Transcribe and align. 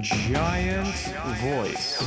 Giant 0.00 0.94
Voice. 1.40 2.02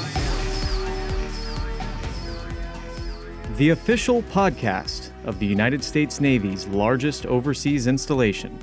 The 3.58 3.70
official 3.72 4.22
podcast 4.24 5.12
of 5.26 5.40
the 5.40 5.46
United 5.46 5.84
States 5.84 6.22
Navy's 6.22 6.68
largest 6.68 7.26
overseas 7.26 7.88
installation, 7.88 8.58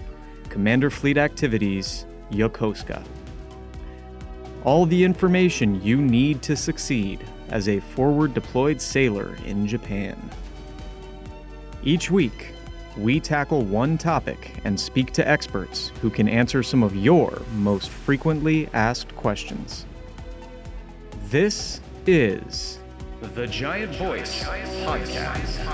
Commander 0.49 0.91
Fleet 0.91 1.19
Activities, 1.19 2.07
Yokosuka. 2.31 3.03
All 4.65 4.87
the 4.87 5.03
information 5.03 5.83
you 5.83 5.97
need 5.97 6.43
to 6.43 6.55
succeed 6.55 7.25
as 7.49 7.69
a 7.69 7.81
forward 7.81 8.33
deployed 8.33 8.81
sailor 8.81 9.37
in 9.45 9.67
Japan. 9.67 10.17
Each 11.83 12.11
week, 12.11 12.56
we 12.97 13.21
tackle 13.21 13.63
one 13.63 13.99
topic 13.99 14.53
and 14.65 14.79
speak 14.79 15.13
to 15.13 15.29
experts 15.29 15.93
who 16.01 16.09
can 16.09 16.29
answer 16.29 16.63
some 16.63 16.83
of 16.83 16.97
your 16.97 17.43
most 17.55 17.91
frequently 17.91 18.69
asked 18.73 19.15
questions. 19.17 19.85
This 21.29 21.81
is 22.07 22.79
the 23.21 23.47
Giant 23.47 23.95
Voice 23.97 24.45
Podcast. 24.45 25.67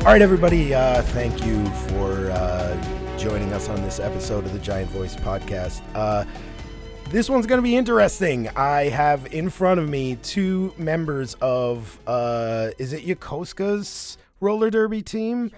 All 0.00 0.06
right, 0.06 0.22
everybody. 0.22 0.74
Uh, 0.74 1.02
thank 1.02 1.44
you 1.44 1.66
for 1.88 2.30
uh, 2.30 3.18
joining 3.18 3.52
us 3.52 3.68
on 3.68 3.82
this 3.82 4.00
episode 4.00 4.46
of 4.46 4.52
the 4.52 4.58
Giant 4.60 4.90
Voice 4.90 5.14
podcast. 5.14 5.82
Uh, 5.94 6.24
this 7.10 7.28
one's 7.28 7.44
going 7.44 7.58
to 7.58 7.62
be 7.62 7.76
interesting. 7.76 8.48
I 8.56 8.84
have 8.84 9.34
in 9.34 9.50
front 9.50 9.78
of 9.78 9.88
me 9.90 10.16
two 10.22 10.72
members 10.78 11.36
of, 11.42 11.98
uh, 12.06 12.70
is 12.78 12.94
it 12.94 13.04
Yokosuka's 13.04 14.16
roller 14.40 14.70
derby 14.70 15.02
team? 15.02 15.50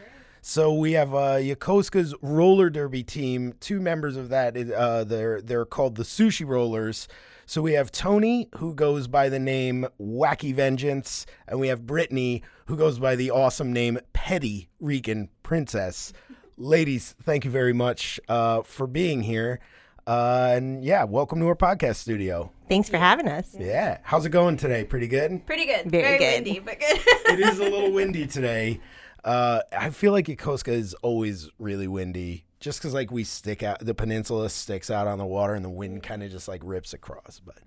So 0.45 0.75
we 0.75 0.93
have 0.93 1.15
uh, 1.15 1.37
Yokosuka's 1.37 2.15
roller 2.21 2.69
derby 2.69 3.05
team. 3.05 3.55
Two 3.61 3.81
members 3.81 4.17
of 4.17 4.29
that. 4.31 4.57
Uh, 4.57 5.05
they're 5.05 5.41
they're 5.41 5.65
called 5.65 5.95
the 5.95 6.03
Sushi 6.03 6.47
Rollers. 6.47 7.07
So 7.47 7.63
we 7.63 7.73
have 7.73 7.93
Tony, 7.93 8.49
who 8.57 8.75
goes 8.75 9.09
by 9.09 9.29
the 9.29 9.39
name 9.39 9.87
Whacky 10.01 10.55
Vengeance, 10.55 11.27
and 11.47 11.61
we 11.61 11.69
have 11.69 11.87
Brittany, 11.87 12.43
who 12.67 12.77
goes 12.77 12.99
by 12.99 13.15
the 13.15 13.31
awesome 13.31 13.73
name 13.73 13.99
Petty 14.13 14.69
Rican 14.81 15.29
Princess. 15.43 16.13
Ladies, 16.57 17.15
thank 17.23 17.45
you 17.45 17.51
very 17.51 17.73
much 17.73 18.19
uh, 18.29 18.63
for 18.63 18.87
being 18.87 19.23
here. 19.23 19.61
Uh, 20.07 20.55
and 20.57 20.85
yeah, 20.85 21.05
welcome 21.05 21.39
to 21.39 21.47
our 21.47 21.55
podcast 21.55 21.97
studio. 21.97 22.51
Thanks 22.69 22.89
for 22.89 22.99
having 22.99 23.29
us. 23.29 23.55
Yeah. 23.59 23.99
How's 24.03 24.27
it 24.27 24.31
going 24.31 24.57
today? 24.57 24.85
Pretty 24.85 25.07
good? 25.07 25.47
Pretty 25.47 25.67
good. 25.67 25.91
Very 25.91 26.19
good. 26.19 26.45
windy, 26.45 26.59
but 26.59 26.81
good. 26.81 26.99
it 27.07 27.41
is 27.41 27.59
a 27.61 27.65
little 27.65 27.93
windy 27.93 28.27
today. 28.27 28.81
Uh, 29.25 29.61
I 29.77 29.91
feel 29.91 30.11
like 30.13 30.27
Yokosuka 30.27 30.73
is 30.73 30.95
always 30.95 31.49
really 31.59 31.87
windy 31.87 32.45
just 32.59 32.81
because 32.81 32.95
like 32.95 33.13
we 33.13 33.23
stick 33.23 33.63
out, 33.63 33.79
the 33.81 33.95
peninsula 33.95 34.51
sticks 34.51 34.91
out 34.91 35.07
on 35.07 35.19
the 35.19 35.27
water 35.27 35.55
and 35.55 35.65
the 35.65 35.71
wind 35.71 36.03
kind 36.03 36.23
of 36.23 36.31
just 36.33 36.49
like 36.49 36.63
rips 36.65 36.93
across. 36.93 37.41
But 37.45 37.59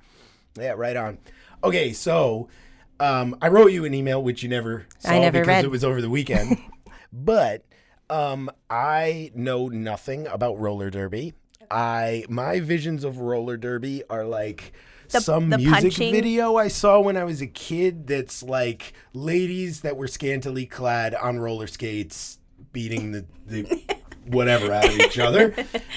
yeah, 0.57 0.73
right 0.75 0.97
on. 0.97 1.19
Okay, 1.63 1.93
so 1.93 2.49
um, 2.99 3.37
I 3.41 3.47
wrote 3.47 3.71
you 3.71 3.85
an 3.85 3.93
email, 3.93 4.21
which 4.21 4.43
you 4.43 4.49
never 4.49 4.87
saw 4.99 5.11
I 5.11 5.19
never 5.19 5.39
because 5.39 5.47
read. 5.47 5.65
it 5.65 5.71
was 5.71 5.85
over 5.85 6.01
the 6.01 6.09
weekend. 6.09 6.57
but 7.13 7.63
um, 8.09 8.49
I 8.69 9.31
know 9.33 9.69
nothing 9.69 10.27
about 10.27 10.59
roller 10.59 10.89
derby. 10.89 11.33
I 11.71 12.25
my 12.29 12.59
visions 12.59 13.03
of 13.03 13.19
roller 13.19 13.57
derby 13.57 14.03
are 14.09 14.25
like 14.25 14.73
The- 15.09 15.21
some 15.21 15.49
the 15.49 15.57
music 15.57 15.81
punching. 15.83 16.13
video 16.13 16.55
I 16.55 16.67
saw 16.67 16.99
when 16.99 17.17
I 17.17 17.23
was 17.23 17.41
a 17.41 17.47
kid. 17.47 18.07
That's 18.07 18.41
like 18.43 18.93
ladies 19.13 19.81
that 19.81 19.97
were 19.97 20.07
scantily 20.07 20.65
clad 20.65 21.13
on 21.15 21.39
roller 21.39 21.67
skates 21.67 22.39
beating 22.71 23.11
the, 23.11 23.25
the 23.45 23.81
whatever 24.27 24.71
out 24.73 24.85
of 24.85 24.99
each 24.99 25.19
other. 25.19 25.53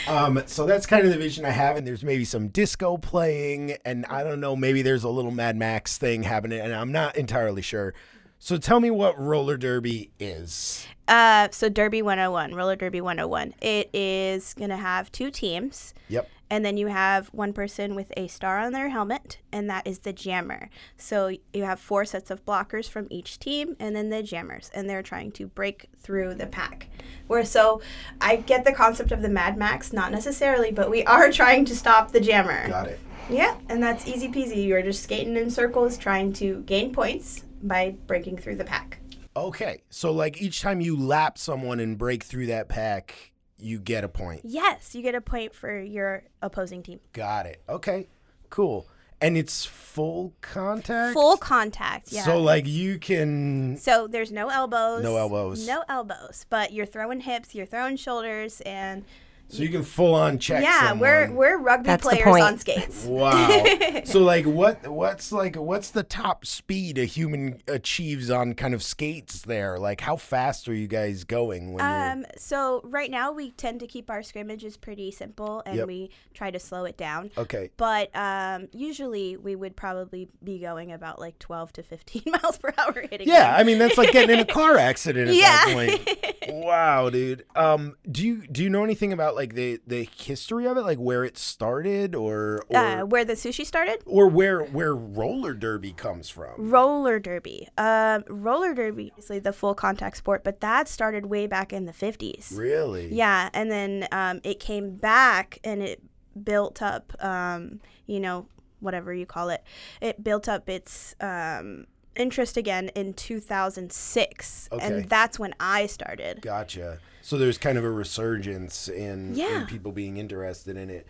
Um, 0.07 0.43
so 0.47 0.67
that's 0.67 0.87
kind 0.87 1.05
of 1.07 1.13
the 1.13 1.19
vision 1.19 1.45
I 1.45 1.51
have. 1.51 1.77
And 1.77 1.87
there's 1.87 2.05
maybe 2.05 2.25
some 2.25 2.49
disco 2.49 2.97
playing, 2.99 3.77
and 3.85 4.05
I 4.07 4.23
don't 4.23 4.39
know, 4.41 4.55
maybe 4.55 4.83
there's 4.83 5.03
a 5.05 5.09
little 5.09 5.31
Mad 5.31 5.57
Max 5.57 5.97
thing 5.99 6.23
happening, 6.25 6.61
and 6.61 6.73
I'm 6.75 6.93
not 6.93 7.17
entirely 7.17 7.63
sure. 7.63 7.95
So 8.39 8.57
tell 8.57 8.81
me 8.81 8.91
what 8.91 9.19
roller 9.19 9.57
derby 9.57 10.11
is. 10.19 10.87
uh, 11.09 11.49
so 11.51 11.69
Derby 11.69 12.03
101, 12.03 12.55
Roller 12.55 12.77
Derby 12.77 13.01
101. 13.01 13.55
It 13.61 13.91
is 13.93 14.55
going 14.55 14.71
to 14.71 14.77
have 14.77 15.11
two 15.11 15.31
teams. 15.31 15.93
Yep. 16.09 16.29
And 16.51 16.65
then 16.65 16.79
you 16.79 16.87
have 16.87 17.29
one 17.29 17.53
person 17.53 17.95
with 17.95 18.11
a 18.17 18.27
star 18.29 18.59
on 18.59 18.73
their 18.73 18.89
helmet, 18.89 19.39
and 19.53 19.69
that 19.69 19.87
is 19.87 19.99
the 19.99 20.15
jammer. 20.15 20.71
So 20.97 21.33
you 21.53 21.65
have 21.65 21.79
four 21.79 22.07
sets 22.07 22.31
of 22.31 22.45
blockers 22.47 22.89
from 22.89 23.07
each 23.11 23.39
team, 23.39 23.77
and 23.79 23.95
then 23.95 24.09
the 24.09 24.23
jammers, 24.23 24.71
and 24.73 24.89
they're 24.89 25.03
trying 25.03 25.33
to 25.33 25.47
break 25.47 25.91
through 25.99 26.35
the 26.35 26.47
pack. 26.47 26.89
Where 27.27 27.45
so, 27.45 27.83
I 28.21 28.37
get 28.37 28.65
the 28.65 28.73
concept 28.73 29.13
of 29.13 29.21
the 29.21 29.29
Mad 29.29 29.59
Max, 29.59 29.93
not 29.93 30.11
necessarily, 30.11 30.71
but 30.71 30.91
we 30.91 31.05
are 31.07 31.31
trying 31.31 31.67
to 31.67 31.77
stop 31.77 32.13
the 32.13 32.21
jammer. 32.21 32.69
Got 32.69 32.87
it. 32.87 33.01
Yeah, 33.29 33.57
and 33.69 33.83
that's 33.83 34.07
easy 34.07 34.29
peasy. 34.29 34.67
You're 34.67 34.81
just 34.81 35.03
skating 35.03 35.37
in 35.37 35.51
circles, 35.51 35.99
trying 35.99 36.33
to 36.35 36.63
gain 36.63 36.95
points 36.95 37.45
by 37.63 37.97
breaking 38.07 38.39
through 38.39 38.57
the 38.57 38.65
pack. 38.65 39.01
Okay. 39.37 39.83
So, 39.91 40.13
like, 40.13 40.43
each 40.43 40.61
time 40.61 40.81
you 40.81 40.97
lap 40.97 41.39
someone 41.39 41.81
and 41.81 41.97
break 41.97 42.25
through 42.25 42.47
that 42.47 42.69
pack, 42.69 43.33
you 43.59 43.79
get 43.79 44.05
a 44.05 44.09
point. 44.09 44.43
Yes, 44.45 44.95
you 44.95 45.03
get 45.03 45.15
a 45.15 45.21
point 45.21 45.55
for 45.55 45.81
your 45.81 46.25
opposing 46.43 46.83
team. 46.83 47.01
Got 47.13 47.47
it. 47.47 47.63
Okay. 47.69 48.09
Cool. 48.51 48.87
And 49.21 49.37
it's 49.37 49.65
full 49.65 50.33
contact? 50.41 51.13
Full 51.13 51.37
contact, 51.37 52.13
yeah. 52.13 52.23
So, 52.23 52.41
like, 52.41 52.69
you 52.69 52.99
can. 52.99 53.77
So 53.77 54.07
there's 54.07 54.31
no 54.31 54.49
elbows. 54.49 55.03
No 55.03 55.17
elbows. 55.17 55.67
No 55.67 55.83
elbows, 55.89 56.47
but 56.49 56.73
you're 56.73 56.87
throwing 56.87 57.21
hips, 57.21 57.53
you're 57.53 57.67
throwing 57.67 57.97
shoulders, 57.97 58.61
and 58.61 59.05
So 59.51 59.63
you 59.63 59.71
can 59.71 59.83
full 59.83 60.15
on 60.15 60.39
check. 60.39 60.63
yeah, 60.63 60.89
someone. 60.89 60.99
we're 61.01 61.33
we're 61.33 61.59
rugby 61.59 61.87
That's 61.87 62.03
the 62.05 62.11
players 62.11 62.25
point. 62.27 62.43
on 62.45 62.59
skates. 62.59 63.05
Wow. 63.09 64.03
so 64.05 64.21
like 64.21 64.45
what 64.45 64.87
what's 64.87 65.33
like 65.33 65.57
what's 65.57 65.91
the 65.91 66.03
top 66.03 66.45
speed 66.45 66.99
a 66.99 67.05
human 67.07 67.63
achieves 67.67 68.29
on 68.31 68.53
kind 68.55 68.75
of 68.75 68.83
skates 68.83 69.41
there? 69.43 69.79
Like 69.79 70.03
how 70.03 70.17
fast 70.17 70.69
are 70.69 70.75
you 70.75 70.87
guys 70.87 71.25
going 71.25 71.73
when 71.73 71.83
you're 71.85 72.11
Um, 72.13 72.27
so 72.37 72.83
right 72.85 73.11
now 73.11 73.33
we 73.33 73.53
tend 73.53 73.81
to 73.81 73.87
keep 73.87 74.11
our 74.11 74.23
scrimmages 74.23 74.77
pretty 74.77 75.11
simple, 75.11 75.63
and 75.65 75.77
Yep. 75.77 75.87
we 75.87 76.11
try 76.35 76.51
to 76.51 76.59
slow 76.59 76.85
it 76.85 76.97
down. 76.99 77.31
Okay. 77.39 77.71
But 77.79 78.11
um, 78.15 78.69
usually 78.73 79.37
we 79.39 79.57
would 79.57 79.77
probably 79.77 80.29
be 80.45 80.59
going 80.59 80.93
about 80.93 81.19
like 81.19 81.39
12 81.39 81.73
to 81.75 81.83
15 81.83 82.23
miles 82.43 82.59
per 82.59 82.73
hour 82.77 83.07
hitting. 83.11 83.27
Yeah, 83.27 83.53
them. 83.53 83.61
I 83.61 83.65
mean 83.65 83.79
that's 83.79 83.97
like 83.97 84.13
getting 84.13 84.35
in 84.35 84.41
a 84.41 84.45
car 84.53 84.77
accident 84.77 85.31
at 85.31 85.37
that 85.37 85.65
Yeah. 85.69 85.75
point. 85.75 86.65
Wow, 86.65 87.09
dude. 87.11 87.45
Um 87.57 87.97
do 88.11 88.27
you 88.27 88.47
do 88.47 88.63
you 88.63 88.69
know 88.71 88.85
anything 88.85 89.13
about 89.13 89.35
like 89.39 89.55
the 89.55 89.81
the 89.87 90.09
history 90.17 90.67
of 90.67 90.77
it, 90.77 90.83
like 90.83 90.99
where 90.99 91.25
it 91.25 91.39
started 91.39 92.15
or 92.15 92.65
or, 92.69 92.77
uh, 92.77 93.05
where 93.07 93.25
the 93.25 93.35
sushi 93.35 93.65
started. 93.65 94.03
or 94.05 94.27
where 94.29 94.63
where 94.65 94.95
roller 94.95 95.55
derby 95.55 95.93
comes 95.93 96.29
from? 96.29 96.53
Roller 96.59 97.19
derby. 97.21 97.69
Um, 97.79 98.25
roller 98.29 98.75
derby 98.75 99.13
is 99.17 99.31
like 99.31 99.45
the 99.45 99.53
full 99.53 99.75
contact 99.75 100.17
sport, 100.17 100.43
but 100.43 100.61
that 100.61 100.89
started 100.89 101.27
way 101.27 101.47
back 101.47 101.73
in 101.73 101.87
the 101.87 101.93
50s. 101.93 102.57
Really? 102.57 103.15
Yeah, 103.15 103.49
and 103.55 103.71
then 103.71 104.09
um, 104.11 104.41
it 104.43 104.59
came 104.59 104.97
back 104.97 105.61
and 105.63 105.83
it 105.83 106.03
built 106.43 106.83
up, 106.83 107.13
um, 107.23 107.81
you 108.07 108.19
know, 108.19 108.47
whatever 108.81 109.15
you 109.15 109.27
call 109.27 109.51
it. 109.51 109.63
It 110.01 110.23
built 110.25 110.49
up 110.49 110.69
its 110.69 111.15
um, 111.21 111.87
interest 112.19 112.57
again 112.57 112.89
in 112.95 113.15
2006, 113.15 114.69
Okay. 114.73 114.85
and 114.87 115.09
that's 115.09 115.39
when 115.39 115.55
I 115.61 115.87
started. 115.87 116.43
Gotcha. 116.43 116.99
So 117.23 117.37
there's 117.39 117.59
kind 117.59 117.79
of 117.79 117.85
a 117.85 117.91
resurgence 117.91 118.89
in, 118.89 119.39
in 119.39 119.67
people 119.67 119.93
being 119.93 120.17
interested 120.17 120.77
in 120.77 120.91
it. 120.91 121.07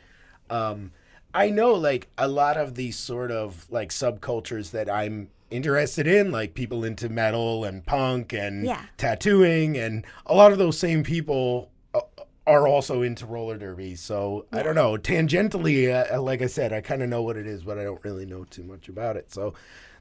Um, 0.50 0.92
I 1.34 1.50
know 1.50 1.74
like 1.74 2.08
a 2.16 2.26
lot 2.28 2.56
of 2.56 2.74
these 2.74 2.96
sort 2.96 3.30
of 3.30 3.66
like 3.70 3.91
subcultures 3.91 4.70
that 4.72 4.88
I'm 4.91 5.28
interested 5.50 6.06
in, 6.06 6.32
like 6.32 6.54
people 6.54 6.84
into 6.84 7.08
metal 7.08 7.64
and 7.64 7.84
punk 7.86 8.32
and 8.32 8.64
Yeah. 8.64 8.82
tattooing, 8.96 9.76
and 9.76 10.04
a 10.26 10.34
lot 10.34 10.52
of 10.52 10.58
those 10.58 10.78
same 10.78 11.02
people 11.04 11.70
uh, 11.94 12.00
are 12.46 12.66
also 12.66 13.02
into 13.02 13.26
roller 13.26 13.58
derby. 13.58 13.94
So 13.94 14.46
I 14.52 14.62
don't 14.62 14.75
know. 14.75 14.96
Tangentially, 14.96 16.12
uh, 16.12 16.20
like 16.20 16.43
I 16.43 16.46
said, 16.46 16.72
I 16.72 16.81
kind 16.81 17.02
of 17.02 17.08
know 17.08 17.22
what 17.22 17.37
it 17.37 17.46
is, 17.46 17.62
but 17.62 17.78
I 17.78 17.84
don't 17.84 18.02
really 18.04 18.26
know 18.26 18.44
too 18.44 18.62
much 18.64 18.88
about 18.88 19.16
it. 19.16 19.32
So. 19.32 19.54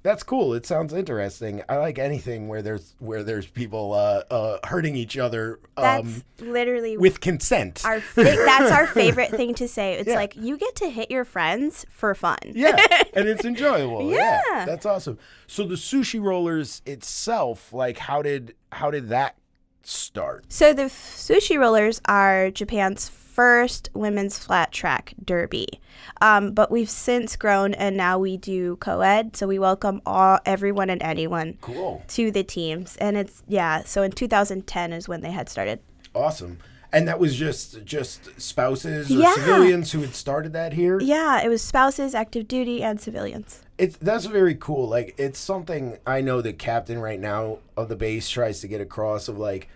That's 0.07 0.23
cool. 0.23 0.53
It 0.53 0.65
sounds 0.65 0.93
interesting. 0.93 1.63
I 1.67 1.75
like 1.79 1.99
anything 1.99 2.47
where 2.47 2.61
there's 2.61 2.95
where 2.99 3.23
there's 3.23 3.45
people 3.45 3.91
uh, 3.91 4.23
uh, 4.31 4.57
hurting 4.65 4.95
each 4.95 5.17
other 5.17 5.59
That's 5.75 6.07
um, 6.07 6.23
literally 6.39 6.97
with 6.97 7.19
consent. 7.19 7.83
our 7.83 8.01
that's 8.15 8.71
our 8.71 8.87
favorite 9.01 9.31
thing 9.31 9.53
to 9.55 9.67
say. 9.67 9.95
It's 9.95 10.07
Yeah. 10.07 10.15
like 10.15 10.37
you 10.37 10.57
get 10.57 10.77
to 10.77 10.89
hit 10.89 11.11
your 11.11 11.25
friends 11.25 11.85
for 11.89 12.15
fun. 12.15 12.37
yeah, 12.45 12.77
and 13.13 13.27
it's 13.27 13.43
enjoyable. 13.53 14.09
Yeah. 14.09 14.39
Yeah. 14.49 14.63
that's 14.65 14.85
awesome. 14.85 15.19
So 15.45 15.65
the 15.65 15.75
sushi 15.75 16.23
rollers 16.23 16.81
itself, 16.85 17.73
like, 17.73 17.97
how 17.97 18.21
did 18.21 18.55
how 18.71 18.89
did 18.89 19.09
that 19.09 19.35
start? 19.83 20.45
So 20.53 20.71
the 20.73 20.83
sushi 20.83 21.59
rollers 21.59 21.99
are 22.05 22.49
Japan's 22.51 23.09
first 23.41 23.89
women's 23.93 24.39
flat 24.39 24.71
track 24.71 25.13
derby, 25.23 25.67
um, 26.21 26.51
but 26.53 26.71
we've 26.71 26.89
since 26.89 27.35
grown 27.35 27.75
and 27.75 27.95
now 27.95 28.17
we 28.17 28.35
do 28.35 28.75
co-ed. 28.77 29.35
So 29.37 29.45
we 29.45 29.59
welcome 29.59 30.01
all 30.07 30.39
everyone 30.43 30.89
and 30.89 31.01
anyone 31.03 31.55
Cool, 31.61 32.03
to 32.09 32.31
the 32.31 32.43
teams, 32.43 32.97
and 32.97 33.15
it's 33.15 33.43
yeah. 33.47 33.83
So 33.83 34.01
in 34.01 34.11
2010 34.11 34.91
is 34.91 35.07
when 35.07 35.21
they 35.21 35.31
had 35.31 35.49
started. 35.49 35.79
awesome. 36.15 36.57
And 36.91 37.07
that 37.09 37.19
was 37.19 37.35
just 37.35 37.83
just 37.85 38.41
spouses 38.41 39.11
or 39.11 39.19
Yeah. 39.19 39.35
civilians 39.35 39.91
who 39.91 39.99
had 40.01 40.15
started 40.15 40.53
that 40.53 40.73
here. 40.73 40.99
Yeah, 40.99 41.43
it 41.43 41.49
was 41.49 41.61
spouses, 41.61 42.15
active 42.15 42.47
duty, 42.47 42.81
and 42.81 42.99
civilians. 42.99 43.61
It's 43.77 43.97
that's 43.97 44.25
very 44.25 44.55
cool. 44.55 44.87
Like 44.89 45.13
it's 45.19 45.37
something 45.37 45.97
I 46.07 46.21
know 46.21 46.41
the 46.41 46.53
captain 46.53 46.97
right 46.99 47.19
now 47.19 47.59
of 47.75 47.89
the 47.89 47.95
base 47.97 48.27
tries 48.29 48.61
to 48.61 48.67
get 48.67 48.81
across 48.81 49.27
of 49.27 49.37
like 49.37 49.67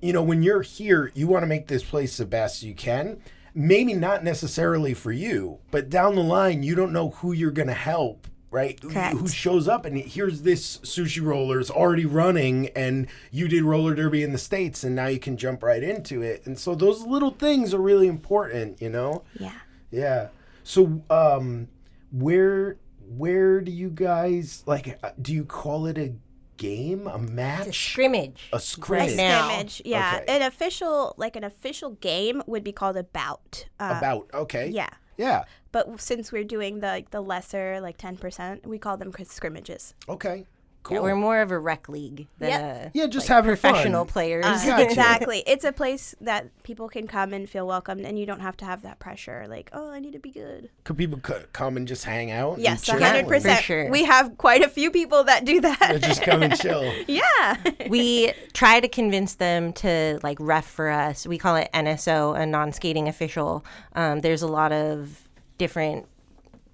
you 0.00 0.12
know, 0.12 0.22
when 0.22 0.42
you're 0.42 0.62
here, 0.62 1.10
you 1.14 1.26
want 1.26 1.42
to 1.42 1.46
make 1.46 1.66
this 1.68 1.82
place 1.82 2.16
the 2.16 2.26
best 2.26 2.62
you 2.62 2.74
can. 2.74 3.20
Maybe 3.54 3.94
not 3.94 4.22
necessarily 4.22 4.94
for 4.94 5.10
you, 5.12 5.58
but 5.70 5.90
down 5.90 6.14
the 6.14 6.22
line 6.22 6.62
you 6.62 6.74
don't 6.74 6.92
know 6.92 7.10
who 7.10 7.32
you're 7.32 7.50
going 7.50 7.66
to 7.68 7.74
help, 7.74 8.28
right? 8.50 8.78
Who- 8.80 8.90
Correct. 8.90 9.16
Who 9.16 9.26
shows 9.28 9.66
up 9.66 9.84
and 9.84 9.96
here's 9.98 10.42
this 10.42 10.78
sushi 10.78 11.20
roller 11.20 11.30
rollers 11.56 11.70
already 11.70 12.06
running 12.06 12.68
and 12.76 13.08
you 13.32 13.48
did 13.48 13.64
roller 13.64 13.94
derby 13.94 14.22
in 14.22 14.30
the 14.32 14.38
states 14.38 14.84
and 14.84 14.94
now 14.94 15.06
you 15.08 15.18
can 15.18 15.36
jump 15.36 15.62
right 15.64 15.82
into 15.82 16.22
it. 16.22 16.46
And 16.46 16.58
so 16.58 16.74
those 16.76 17.02
little 17.02 17.32
things 17.32 17.74
are 17.74 17.80
really 17.82 18.06
important, 18.06 18.80
you 18.80 18.88
know? 18.90 19.24
Yeah. 19.38 19.52
Yeah. 19.90 20.28
So, 20.62 21.02
um, 21.10 21.66
where 22.12 22.76
where 23.16 23.60
do 23.60 23.72
you 23.72 23.90
guys 23.90 24.62
like? 24.66 24.96
uh, 25.02 25.10
Do 25.20 25.34
you 25.34 25.44
call 25.44 25.86
it 25.86 25.98
a 25.98 26.12
game, 26.60 27.06
a 27.06 27.18
It's 27.60 27.68
a 27.68 27.72
scrimmage. 27.72 28.48
a 28.52 28.56
A 28.56 28.60
scrimmage? 28.60 29.16
now. 29.16 29.48
scrimmage. 29.48 29.82
Yeah. 29.84 30.20
Okay. 30.22 30.36
An 30.36 30.42
official, 30.42 31.14
like 31.16 31.34
an 31.36 31.44
official 31.44 31.90
game, 32.00 32.42
would 32.46 32.62
be 32.62 32.72
called 32.72 32.96
a 32.96 33.04
bout. 33.04 33.66
Uh, 33.80 33.94
About 33.98 34.28
okay. 34.34 34.68
Yeah. 34.68 34.90
Yeah. 35.16 35.44
But 35.72 36.00
since 36.00 36.32
we're 36.32 36.44
doing 36.56 36.80
the 36.80 36.86
like 36.88 37.10
the 37.10 37.20
lesser, 37.20 37.80
like 37.80 37.96
ten 37.96 38.16
percent, 38.16 38.66
we 38.66 38.78
call 38.78 38.96
them 38.96 39.12
scrimmages. 39.24 39.94
Okay. 40.08 40.46
Cool. 40.82 40.96
Yeah, 40.96 41.02
we're 41.02 41.14
more 41.16 41.40
of 41.42 41.50
a 41.50 41.58
rec 41.58 41.88
league 41.90 42.26
than 42.38 42.48
Yep. 42.48 42.60
a 42.60 42.90
Yeah, 42.94 43.06
just 43.06 43.28
like, 43.28 43.36
having 43.36 43.50
professional 43.50 44.04
fun. 44.06 44.12
players. 44.12 44.46
Uh, 44.46 44.64
Gotcha. 44.64 44.82
Exactly. 44.90 45.42
It's 45.46 45.64
a 45.64 45.72
place 45.72 46.14
that 46.22 46.46
people 46.62 46.88
can 46.88 47.06
come 47.06 47.34
and 47.34 47.48
feel 47.48 47.66
welcomed, 47.66 48.06
and 48.06 48.18
you 48.18 48.24
don't 48.24 48.40
have 48.40 48.56
to 48.58 48.64
have 48.64 48.80
that 48.82 48.98
pressure. 48.98 49.44
Like, 49.48 49.68
oh, 49.74 49.90
I 49.90 50.00
need 50.00 50.14
to 50.14 50.18
be 50.18 50.30
good. 50.30 50.70
Could 50.84 50.96
people 50.96 51.20
c- 51.26 51.44
come 51.52 51.76
and 51.76 51.86
just 51.86 52.04
hang 52.04 52.30
out? 52.30 52.58
Yes, 52.58 52.88
hundred 52.88 53.28
percent. 53.28 53.62
sure. 53.62 53.90
We 53.90 54.04
have 54.04 54.38
quite 54.38 54.62
a 54.62 54.68
few 54.68 54.90
people 54.90 55.22
that 55.24 55.44
do 55.44 55.60
They 55.60 55.68
that. 55.68 56.00
just 56.02 56.22
come 56.22 56.42
and 56.42 56.58
chill. 56.58 56.90
yeah. 57.06 57.56
we 57.88 58.32
try 58.54 58.80
to 58.80 58.88
convince 58.88 59.34
them 59.34 59.72
to 59.74 60.18
like 60.22 60.38
ref 60.40 60.64
for 60.66 60.88
us. 60.88 61.26
We 61.26 61.36
call 61.36 61.56
it 61.56 61.68
NSO, 61.74 62.38
a 62.40 62.46
non-skating 62.46 63.06
official. 63.06 63.64
Um, 63.94 64.22
there's 64.22 64.42
a 64.42 64.48
lot 64.48 64.72
of 64.72 65.28
different 65.58 66.06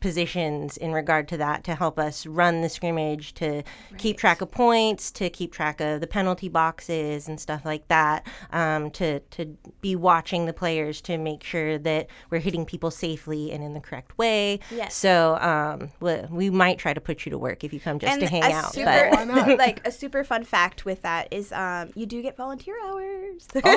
positions 0.07 0.77
in 0.77 0.93
regard 0.93 1.27
to 1.27 1.37
that 1.37 1.65
to 1.65 1.75
help 1.75 1.99
us 1.99 2.27
run 2.27 2.61
the 2.63 2.69
scrimmage 2.69 3.35
to 3.35 3.61
keep 3.99 4.17
track 4.17 4.41
of 4.41 4.49
points 4.53 5.11
to 5.11 5.29
keep 5.29 5.51
track 5.53 5.81
of 5.81 6.01
the 6.01 6.07
penalty 6.07 6.49
boxes 6.49 7.27
and 7.27 7.41
stuff 7.41 7.65
like 7.65 7.89
that 7.89 8.25
um, 8.53 8.89
to, 8.93 9.19
to 9.19 9.47
be 9.81 9.97
watching 9.97 10.47
the 10.47 10.53
players 10.53 11.01
to 11.01 11.19
make 11.19 11.43
sure 11.43 11.77
that 11.77 12.07
we're 12.31 12.39
hitting 12.39 12.65
people 12.65 12.89
safely 12.89 13.51
and 13.51 13.65
in 13.65 13.75
the 13.75 13.81
correct 13.81 14.17
way 14.17 14.61
Yes. 14.71 14.95
so 14.95 15.35
um, 15.39 15.91
we, 15.99 16.15
we 16.31 16.51
might 16.51 16.79
try 16.79 16.95
to 16.95 17.01
put 17.01 17.27
you 17.27 17.31
to 17.31 17.39
work 17.39 17.65
if 17.65 17.73
you 17.73 17.81
come 17.81 17.99
just 17.99 18.13
and 18.13 18.21
to 18.21 18.29
hang 18.29 18.45
a 18.45 18.55
out 18.55 18.73
super, 18.75 18.85
but 19.11 19.11
Why 19.11 19.25
not? 19.47 19.59
like 19.59 19.85
a 19.85 19.91
super 19.91 20.23
fun 20.23 20.45
fact 20.45 20.85
with 20.85 21.03
that 21.03 21.27
is, 21.33 21.51
um, 21.51 21.91
you 21.97 22.07
do 22.07 22.23
get 22.23 22.37
volunteer 22.37 22.77
hours. 22.87 23.49
Oh, 23.57 23.61
hey, 23.65 23.73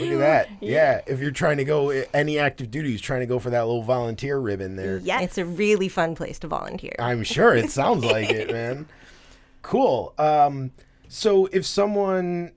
look 0.00 0.12
at 0.12 0.18
that. 0.18 0.48
Yeah. 0.60 1.00
If 1.06 1.20
you're 1.20 1.30
trying 1.30 1.56
to 1.56 1.64
go 1.64 1.88
any 2.12 2.38
active 2.38 2.70
duties, 2.70 3.00
trying 3.00 3.20
to 3.20 3.26
go 3.26 3.38
for 3.38 3.48
that 3.48 3.62
little 3.66 3.82
volunteer 3.82 4.38
ribbon 4.38 4.76
there. 4.76 4.98
yes. 4.98 5.22
It's 5.22 5.37
a 5.38 5.44
really 5.44 5.88
fun 5.88 6.14
place 6.14 6.38
to 6.40 6.48
volunteer. 6.48 6.94
I'm 6.98 7.22
sure 7.22 7.54
it 7.54 7.70
sounds 7.70 8.04
like 8.04 8.30
it, 8.30 8.50
man. 8.50 8.88
Cool. 9.62 10.14
Um, 10.18 10.72
so 11.08 11.46
if 11.46 11.64
someone, 11.64 12.52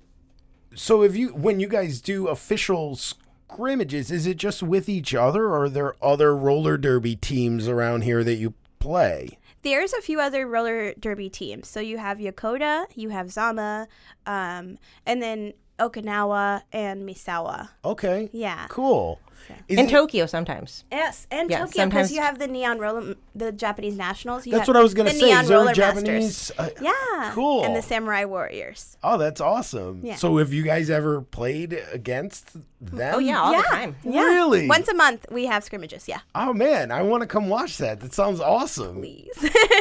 so 0.75 1.03
if 1.03 1.15
you, 1.15 1.29
when 1.29 1.59
you 1.59 1.67
guys 1.67 2.01
do 2.01 2.27
official 2.27 2.95
scrimmages, 2.95 4.11
is 4.11 4.25
it 4.25 4.37
just 4.37 4.63
with 4.63 4.89
each 4.89 5.13
other, 5.13 5.45
or 5.45 5.63
are 5.63 5.69
there 5.69 5.95
other 6.03 6.35
roller 6.35 6.77
derby 6.77 7.15
teams 7.15 7.67
around 7.67 8.01
here 8.01 8.23
that 8.23 8.35
you 8.35 8.53
play? 8.79 9.37
There's 9.63 9.93
a 9.93 10.01
few 10.01 10.19
other 10.19 10.47
roller 10.47 10.93
derby 10.95 11.29
teams. 11.29 11.67
So 11.67 11.79
you 11.79 11.97
have 11.99 12.17
Yokota, 12.17 12.85
you 12.95 13.09
have 13.09 13.31
Zama, 13.31 13.87
um, 14.25 14.77
and 15.05 15.21
then 15.21 15.53
Okinawa 15.81 16.61
and 16.71 17.07
Misawa. 17.07 17.69
Okay. 17.83 18.29
Yeah. 18.31 18.67
Cool. 18.69 19.19
Is 19.67 19.77
in 19.79 19.87
it- 19.87 19.89
Tokyo 19.89 20.27
sometimes. 20.27 20.85
Yes, 20.91 21.27
and 21.31 21.49
Yeah, 21.49 21.65
Tokyo 21.65 21.85
because 21.87 22.11
you 22.11 22.21
have 22.21 22.37
the 22.39 22.47
neon 22.47 22.77
roller, 22.79 23.15
the 23.35 23.51
Japanese 23.51 23.97
nationals. 23.97 24.45
You 24.45 24.51
that's 24.51 24.61
have 24.61 24.67
what 24.69 24.77
I 24.79 24.83
was 24.83 24.93
gonna 24.93 25.09
the 25.09 25.19
say. 25.19 25.25
Neon 25.25 25.41
Is 25.43 25.49
there 25.49 25.57
roller 25.57 25.71
a 25.71 25.73
Japanese? 25.73 26.51
uh, 26.57 26.69
Yeah. 26.79 27.31
Cool. 27.33 27.65
And 27.65 27.75
the 27.75 27.81
samurai 27.81 28.23
warriors. 28.25 28.97
oh, 29.03 29.17
that's 29.17 29.41
awesome. 29.41 30.01
Yeah. 30.05 30.15
So 30.15 30.37
have 30.37 30.53
you 30.53 30.61
guys 30.63 30.89
ever 30.89 31.21
played 31.21 31.73
against 31.91 32.53
them? 32.79 33.15
Oh 33.15 33.19
yeah, 33.19 33.41
all 33.41 33.51
yeah. 33.51 33.61
the 33.63 33.67
time. 33.67 33.95
Yeah. 34.03 34.21
Really? 34.25 34.67
Once 34.69 34.87
a 34.87 34.93
month 34.93 35.25
we 35.31 35.47
have 35.47 35.63
scrimmages. 35.63 36.07
Yeah. 36.07 36.19
Oh 36.35 36.53
man, 36.53 36.91
I 36.91 37.01
want 37.01 37.21
to 37.21 37.27
come 37.27 37.49
watch 37.49 37.77
that. 37.79 37.99
That 37.99 38.13
sounds 38.13 38.39
awesome. 38.39 38.97
Please. 38.97 39.35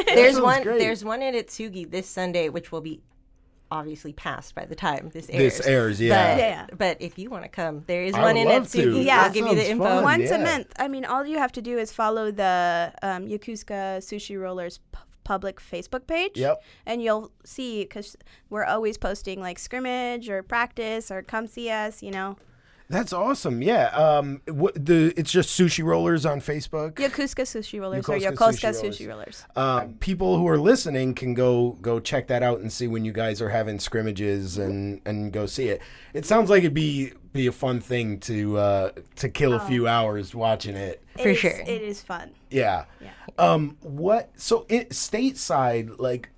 There's 0.07 0.33
sounds 0.33 0.41
one. 0.43 0.63
great. 0.63 0.79
There's 0.79 1.05
one 1.05 1.21
at 1.21 1.35
Atsugi 1.35 1.89
this 1.89 2.07
Sunday, 2.07 2.49
which 2.49 2.71
will 2.71 2.81
be 2.81 2.99
obviously 3.71 4.13
passed 4.13 4.53
by 4.53 4.65
the 4.65 4.75
time 4.75 5.09
this 5.13 5.29
airs. 5.29 5.57
This 5.57 5.65
airs, 5.65 6.01
yeah. 6.01 6.35
But, 6.35 6.39
Yeah. 6.39 6.67
but 6.77 6.97
if 7.01 7.17
you 7.17 7.29
want 7.29 7.43
to 7.43 7.49
come, 7.49 7.83
there 7.87 8.03
is 8.03 8.13
I 8.13 8.21
one 8.21 8.37
in 8.37 8.47
love 8.47 8.69
to. 8.71 8.77
Atsugi. 8.77 9.05
Yeah. 9.05 9.23
I'll 9.23 9.31
give 9.31 9.45
you 9.47 9.55
the 9.55 9.61
Sounds 9.61 9.69
info. 9.69 9.83
fun. 9.85 10.03
Once 10.03 10.29
yeah. 10.29 10.35
a 10.35 10.43
month. 10.43 10.67
I 10.77 10.87
mean, 10.87 11.05
all 11.05 11.25
you 11.25 11.37
have 11.37 11.51
to 11.53 11.61
do 11.61 11.77
is 11.77 11.91
follow 11.91 12.31
the 12.31 12.93
um, 13.01 13.27
Yakuska 13.27 13.97
Sushi 13.99 14.39
Rollers 14.39 14.79
p- 14.91 14.99
public 15.23 15.59
Facebook 15.59 16.05
page. 16.07 16.35
Yep. 16.35 16.61
And 16.85 17.01
you'll 17.01 17.31
see 17.45 17.83
because 17.83 18.17
we're 18.49 18.65
always 18.65 18.97
posting 18.97 19.39
like 19.39 19.57
scrimmage 19.59 20.29
or 20.29 20.43
practice 20.43 21.09
or 21.09 21.21
come 21.21 21.47
see 21.47 21.69
us. 21.69 22.03
You 22.03 22.11
know, 22.11 22.37
That's 22.91 23.13
awesome. 23.13 23.61
Yeah. 23.61 23.87
Um. 23.87 24.41
What 24.47 24.73
the? 24.85 25.13
It's 25.17 25.31
just 25.31 25.57
sushi 25.59 25.83
rollers 25.83 26.25
on 26.25 26.41
Facebook. 26.41 26.93
Yakuska 26.95 27.43
Sushi 27.43 27.79
Rollers 27.81 28.07
or 28.07 28.17
Yokosuka 28.17 28.33
Yokosuka 28.35 28.69
Sushi 28.83 28.89
Sushi 28.89 29.07
Rollers. 29.07 29.45
Um, 29.55 29.93
people 29.95 30.37
who 30.37 30.47
are 30.47 30.57
listening 30.57 31.13
can 31.15 31.33
go 31.33 31.77
go 31.81 31.99
check 31.99 32.27
that 32.27 32.43
out 32.43 32.59
and 32.59 32.71
see 32.71 32.87
when 32.87 33.05
you 33.05 33.11
guys 33.11 33.41
are 33.41 33.49
having 33.49 33.79
scrimmages 33.79 34.57
and 34.57 35.01
and 35.05 35.31
go 35.31 35.45
see 35.45 35.69
it. 35.69 35.81
It 36.13 36.25
sounds 36.25 36.49
like 36.49 36.59
it'd 36.63 36.73
be 36.73 37.13
be 37.33 37.47
a 37.47 37.51
fun 37.53 37.79
thing 37.79 38.19
to 38.19 38.57
uh, 38.57 38.91
to 39.15 39.29
kill 39.29 39.53
a 39.53 39.57
Oh. 39.63 39.67
few 39.67 39.87
hours 39.87 40.35
watching 40.35 40.75
it. 40.75 41.01
For 41.15 41.29
It 41.29 41.31
is- 41.31 41.37
sure. 41.37 41.51
It 41.51 41.81
is 41.81 42.01
fun. 42.01 42.31
Yeah. 42.49 42.85
Yeah. 42.99 43.11
Um. 43.37 43.77
What? 43.81 44.31
So 44.35 44.65
it 44.67 44.89
stateside, 44.89 45.97
like, 45.99 46.29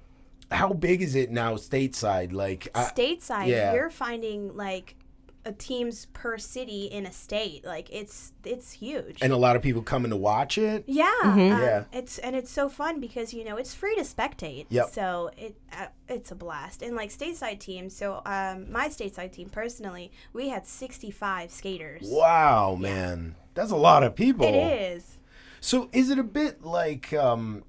how 0.51 0.73
big 0.73 1.01
is 1.01 1.15
it 1.15 1.31
now? 1.31 1.55
Stateside, 1.55 2.31
like. 2.31 2.67
I- 2.75 2.83
Stateside, 2.85 3.47
yeah. 3.47 3.73
you're 3.73 3.89
finding 3.89 4.55
like 4.55 4.95
a 4.95 5.02
teams 5.51 6.05
per 6.13 6.37
city 6.37 6.85
in 6.85 7.05
a 7.05 7.11
state. 7.11 7.65
Like 7.65 7.89
it's 7.91 8.31
it's 8.45 8.71
huge. 8.71 9.19
and 9.21 9.33
a 9.33 9.37
lot 9.37 9.55
of 9.55 9.61
people 9.61 9.81
coming 9.81 10.11
to 10.11 10.17
watch 10.17 10.57
it. 10.57 10.83
Yeah, 10.87 11.11
um, 11.23 11.39
Yeah. 11.39 11.83
It's 11.91 12.17
and 12.19 12.35
it's 12.35 12.51
so 12.51 12.69
fun 12.69 12.99
because 12.99 13.33
you 13.33 13.43
know 13.43 13.57
it's 13.57 13.73
free 13.73 13.95
to 13.95 14.01
spectate. 14.01 14.65
Yep. 14.69 14.89
So 14.91 15.31
it 15.37 15.55
uh, 15.71 15.87
it's 16.07 16.31
a 16.31 16.35
blast. 16.35 16.81
And 16.81 16.95
like 16.95 17.09
stateside 17.09 17.59
teams. 17.59 17.95
So 17.95 18.21
um, 18.25 18.71
my 18.71 18.87
stateside 18.87 19.33
team 19.33 19.49
personally, 19.49 20.11
we 20.31 20.49
had 20.49 20.65
65 20.65 21.51
skaters. 21.51 22.03
Wow, 22.05 22.75
man, 22.79 23.35
that's 23.53 23.71
a 23.71 23.75
lot 23.75 24.03
of 24.03 24.15
people. 24.15 24.47
It 24.47 24.55
is. 24.55 25.17
So 25.59 25.89
is 25.91 26.09
it 26.09 26.19
a 26.19 26.23
bit 26.23 26.63
like 26.63 27.13
um 27.13 27.63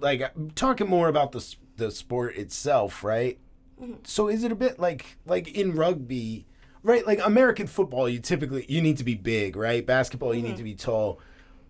like 0.00 0.22
I'm 0.22 0.50
talking 0.50 0.88
more 0.88 1.08
about 1.08 1.32
the 1.32 1.56
the 1.76 1.90
sport 1.90 2.36
itself, 2.36 3.02
right? 3.04 3.38
Mm-hmm. 3.80 3.94
So 4.04 4.28
is 4.28 4.44
it 4.44 4.52
a 4.52 4.56
bit 4.56 4.78
like 4.78 5.16
like 5.26 5.48
in 5.48 5.74
rugby, 5.74 6.46
right? 6.82 7.06
Like 7.06 7.20
American 7.24 7.66
football, 7.66 8.08
you 8.08 8.18
typically 8.20 8.64
you 8.68 8.80
need 8.80 8.96
to 8.98 9.04
be 9.04 9.14
big, 9.14 9.56
right? 9.56 9.84
Basketball, 9.84 10.34
you 10.34 10.42
need 10.42 10.48
Mm-hmm. 10.50 10.56
to 10.58 10.64
be 10.64 10.74
tall. 10.74 11.20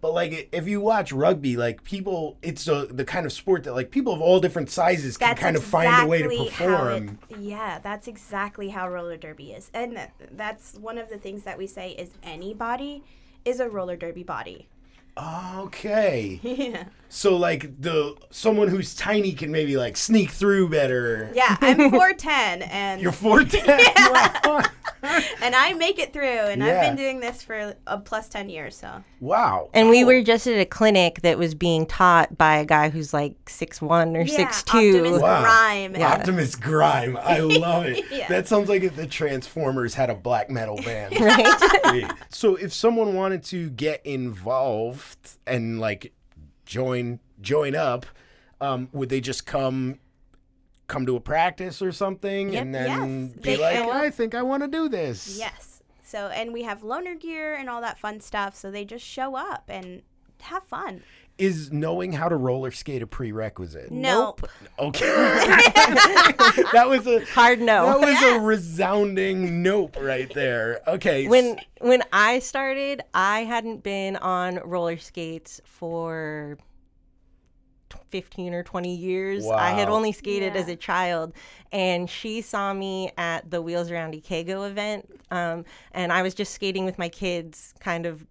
But 0.00 0.14
like 0.14 0.48
if 0.52 0.68
you 0.68 0.80
watch 0.80 1.10
rugby, 1.10 1.56
like 1.56 1.82
people, 1.82 2.36
it's 2.40 2.68
a, 2.68 2.86
the 2.88 3.04
kind 3.04 3.26
of 3.26 3.32
sport 3.32 3.64
that 3.64 3.72
like 3.74 3.90
people 3.90 4.12
of 4.12 4.20
all 4.20 4.38
different 4.38 4.70
sizes 4.70 5.16
can 5.16 5.30
That's 5.30 5.40
kind 5.40 5.56
of 5.56 5.64
find 5.64 6.04
a 6.04 6.06
way 6.06 6.22
to 6.22 6.30
exactly 6.30 6.48
how 6.66 6.86
it- 6.86 7.06
perform. 7.06 7.18
yeah, 7.40 7.78
that's 7.80 8.06
exactly 8.06 8.68
how 8.68 8.88
roller 8.88 9.16
derby 9.16 9.50
is, 9.52 9.70
and 9.74 9.98
that's 10.30 10.74
one 10.74 10.98
of 10.98 11.08
the 11.08 11.18
things 11.18 11.42
that 11.42 11.58
we 11.58 11.66
say 11.66 11.90
is 11.92 12.10
any 12.22 12.54
body 12.54 13.02
is 13.44 13.58
a 13.58 13.68
roller 13.68 13.96
derby 13.96 14.22
body. 14.22 14.68
Okay. 15.56 16.38
Yeah. 16.44 16.84
So 17.10 17.36
like 17.36 17.80
the 17.80 18.14
someone 18.30 18.68
who's 18.68 18.94
tiny 18.94 19.32
can 19.32 19.50
maybe 19.50 19.76
like 19.76 19.96
sneak 19.96 20.30
through 20.30 20.68
better. 20.68 21.30
Yeah, 21.34 21.56
I'm 21.60 21.78
4'10 21.90 22.26
and 22.70 23.00
You're 23.00 23.12
410. 23.12 24.64
Yeah. 25.00 25.22
and 25.42 25.54
I 25.54 25.74
make 25.74 26.00
it 26.00 26.12
through 26.12 26.24
and 26.26 26.62
I've 26.62 26.80
been 26.80 26.96
doing 26.96 27.20
this 27.20 27.40
for 27.40 27.74
a 27.86 27.98
plus 27.98 28.28
10 28.28 28.48
years, 28.48 28.76
so. 28.76 29.04
wow. 29.20 29.70
And 29.72 29.90
we 29.90 30.02
were 30.02 30.22
just 30.24 30.48
at 30.48 30.58
a 30.58 30.64
clinic 30.64 31.20
that 31.22 31.38
was 31.38 31.54
being 31.54 31.86
taught 31.86 32.36
by 32.36 32.56
a 32.56 32.64
guy 32.64 32.88
who's 32.88 33.14
like 33.14 33.36
six 33.48 33.80
one 33.80 34.16
or 34.16 34.22
Yeah, 34.22 34.34
six 34.36 34.64
two. 34.64 34.96
Optimus 34.98 35.22
Wow. 35.22 35.42
Prime. 35.42 35.94
Yeah. 35.96 36.14
Optimus 36.14 36.56
Grime. 36.56 37.16
I 37.16 37.38
love 37.40 37.86
it. 37.86 38.04
Yeah. 38.10 38.26
That 38.26 38.48
sounds 38.48 38.68
like 38.68 38.82
if 38.82 38.96
the 38.96 39.06
Transformers 39.06 39.94
had 39.94 40.10
a 40.10 40.14
black 40.16 40.50
metal 40.50 40.76
band. 40.76 41.18
Right? 41.20 42.10
so 42.30 42.56
if 42.56 42.72
someone 42.72 43.14
wanted 43.14 43.44
to 43.44 43.70
get 43.70 44.04
involved 44.04 45.36
and 45.46 45.78
like 45.78 46.12
join 46.68 47.18
join 47.40 47.74
up, 47.74 48.04
um, 48.60 48.88
would 48.92 49.08
they 49.08 49.20
just 49.20 49.46
come 49.46 49.98
come 50.86 51.04
to 51.06 51.16
a 51.16 51.20
practice 51.20 51.82
or 51.82 51.92
something 51.92 52.50
Yep. 52.52 52.62
and 52.62 52.74
then 52.74 52.86
Yes. 53.28 53.32
be 53.36 53.40
They 53.42 53.56
like, 53.56 53.76
show. 53.76 53.90
I 53.90 54.10
think 54.10 54.34
I 54.34 54.42
want 54.42 54.62
to 54.62 54.68
do 54.68 54.88
this. 54.88 55.38
Yes. 55.38 55.82
So, 56.02 56.28
and 56.28 56.52
we 56.52 56.62
have 56.62 56.80
loaner 56.80 57.18
gear 57.18 57.54
and 57.54 57.68
all 57.68 57.80
that 57.82 57.98
fun 57.98 58.20
stuff. 58.20 58.54
So 58.56 58.70
they 58.70 58.84
just 58.86 59.04
show 59.04 59.34
up 59.36 59.64
and 59.68 60.02
have 60.40 60.62
fun. 60.64 61.02
Is 61.38 61.70
knowing 61.72 62.12
how 62.12 62.28
to 62.28 62.34
roller 62.36 62.72
skate 62.72 63.00
a 63.00 63.06
prerequisite? 63.06 63.92
No. 63.92 64.34
Okay. 64.78 65.06
that 66.72 66.86
was 66.88 67.06
a 67.06 67.24
Hard 67.26 67.60
no. 67.60 67.86
that 67.86 68.00
was 68.00 68.20
a 68.22 68.40
resounding 68.40 69.62
nope 69.62 69.96
right 70.00 70.32
there. 70.34 70.80
Okay. 70.88 71.28
when 71.28 71.58
when 71.80 72.02
I 72.12 72.40
started, 72.40 73.02
I 73.14 73.44
hadn't 73.44 73.84
been 73.84 74.16
on 74.16 74.56
roller 74.64 74.96
skates 74.98 75.60
for 75.64 76.58
15 78.08 78.54
or 78.54 78.62
20 78.62 78.94
years. 78.94 79.46
I 79.46 79.70
had 79.70 79.88
only 79.88 80.12
skated 80.12 80.54
Yeah. 80.54 80.60
as 80.60 80.68
a 80.68 80.76
child 80.76 81.34
and 81.72 82.08
she 82.08 82.40
saw 82.40 82.72
me 82.72 83.12
at 83.16 83.50
the 83.50 83.62
Wheels 83.62 83.90
Around 83.90 84.14
Ikego 84.14 84.68
event 84.68 85.08
um, 85.30 85.64
and 85.92 86.12
I 86.12 86.22
was 86.22 86.34
just 86.34 86.52
skating 86.52 86.84
with 86.84 86.98
my 86.98 87.08
kids 87.08 87.74
kind 87.80 88.06
of 88.06 88.26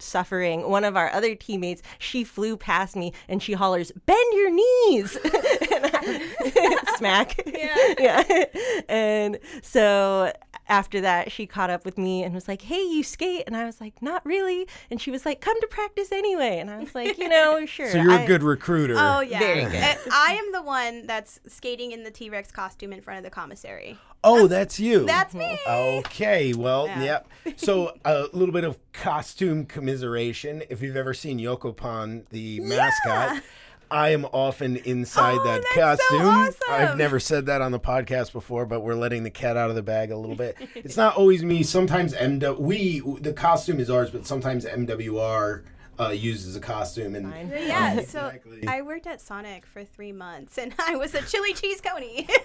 suffering 0.00 0.68
one 0.68 0.84
of 0.84 0.96
our 0.96 1.10
other 1.12 1.34
teammates 1.34 1.82
she 1.98 2.24
flew 2.24 2.56
past 2.56 2.96
me 2.96 3.12
and 3.28 3.42
she 3.42 3.52
hollers 3.54 3.92
bend 4.06 4.32
your 4.34 4.50
knees 4.50 5.16
I- 5.24 6.76
smack 6.96 7.40
Yeah. 7.46 7.94
yeah 7.98 8.44
and 8.88 9.38
so 9.62 10.32
after 10.68 11.00
that 11.00 11.30
she 11.30 11.46
caught 11.46 11.70
up 11.70 11.84
with 11.84 11.96
me 11.98 12.24
and 12.24 12.34
was 12.34 12.48
like 12.48 12.62
hey 12.62 12.82
you 12.82 13.02
skate 13.04 13.44
and 13.46 13.56
i 13.56 13.64
was 13.64 13.80
like 13.80 14.02
not 14.02 14.24
really 14.26 14.66
and 14.90 15.00
she 15.00 15.10
was 15.10 15.24
like 15.24 15.40
come 15.40 15.58
to 15.60 15.66
practice 15.68 16.10
anyway 16.10 16.58
and 16.58 16.70
i 16.70 16.78
was 16.78 16.94
like 16.94 17.16
you 17.18 17.28
know 17.28 17.64
sure 17.66 17.88
so 17.90 17.98
you're 17.98 18.10
I- 18.12 18.22
a 18.22 18.26
good 18.26 18.42
recruiter. 18.42 18.94
Oh 18.98 19.20
yeah. 19.20 19.38
Very 19.38 19.64
good. 19.64 19.74
I, 19.82 19.96
I 20.12 20.34
am 20.34 20.52
the 20.52 20.62
one 20.62 21.06
that's 21.06 21.38
skating 21.46 21.92
in 21.92 22.02
the 22.02 22.10
T 22.10 22.30
Rex 22.30 22.50
costume 22.50 22.92
in 22.92 23.00
front 23.00 23.18
of 23.18 23.24
the 23.24 23.30
commissary. 23.30 23.96
Oh, 24.28 24.46
that's 24.48 24.78
you. 24.80 25.06
That's 25.06 25.34
me. 25.34 25.58
Okay, 25.68 26.52
well, 26.52 26.86
Yeah. 26.88 27.02
yep. 27.02 27.28
So 27.56 27.96
a 28.04 28.26
little 28.32 28.52
bit 28.52 28.64
of 28.64 28.76
costume 28.92 29.64
commiseration. 29.66 30.62
If 30.68 30.82
you've 30.82 30.96
ever 30.96 31.14
seen 31.14 31.38
Yoko 31.38 31.74
Pan, 31.76 32.26
the 32.30 32.58
mascot, 32.60 33.40
I 33.88 34.08
am 34.10 34.24
often 34.32 34.76
inside 34.78 35.38
Oh, 35.40 35.44
that 35.44 35.62
that's 35.76 36.08
so 36.08 36.18
costume. 36.18 36.54
I've 36.68 36.96
never 36.96 37.20
said 37.20 37.46
that 37.46 37.62
on 37.62 37.70
the 37.70 37.78
podcast 37.78 38.32
before, 38.32 38.66
but 38.66 38.80
we're 38.80 38.96
letting 38.96 39.22
the 39.22 39.30
cat 39.30 39.56
out 39.56 39.70
of 39.70 39.76
the 39.76 39.82
bag 39.82 40.10
a 40.10 40.16
little 40.16 40.34
bit. 40.34 40.56
it's 40.74 40.96
not 40.96 41.16
always 41.16 41.44
me. 41.44 41.62
Sometimes 41.62 42.12
MW 42.12 42.58
we 42.58 42.98
the 43.20 43.32
costume 43.32 43.78
is 43.78 43.88
ours, 43.88 44.10
but 44.10 44.26
sometimes 44.26 44.64
MWR 44.64 45.62
uh, 46.00 46.08
uses 46.08 46.56
a 46.56 46.60
costume 46.60 47.14
and. 47.14 47.30
Fine. 47.32 47.48
But 47.48 47.62
yeah, 47.64 48.00
so 48.02 48.26
Exactly. 48.34 48.66
I 48.66 48.82
worked 48.82 49.06
at 49.06 49.20
Sonic 49.20 49.64
for 49.64 49.84
three 49.84 50.10
months 50.12 50.58
and 50.58 50.74
I 50.80 50.96
was 50.96 51.14
a 51.14 51.22
chili 51.22 51.54
cheese 51.54 51.80
coney. 51.80 52.26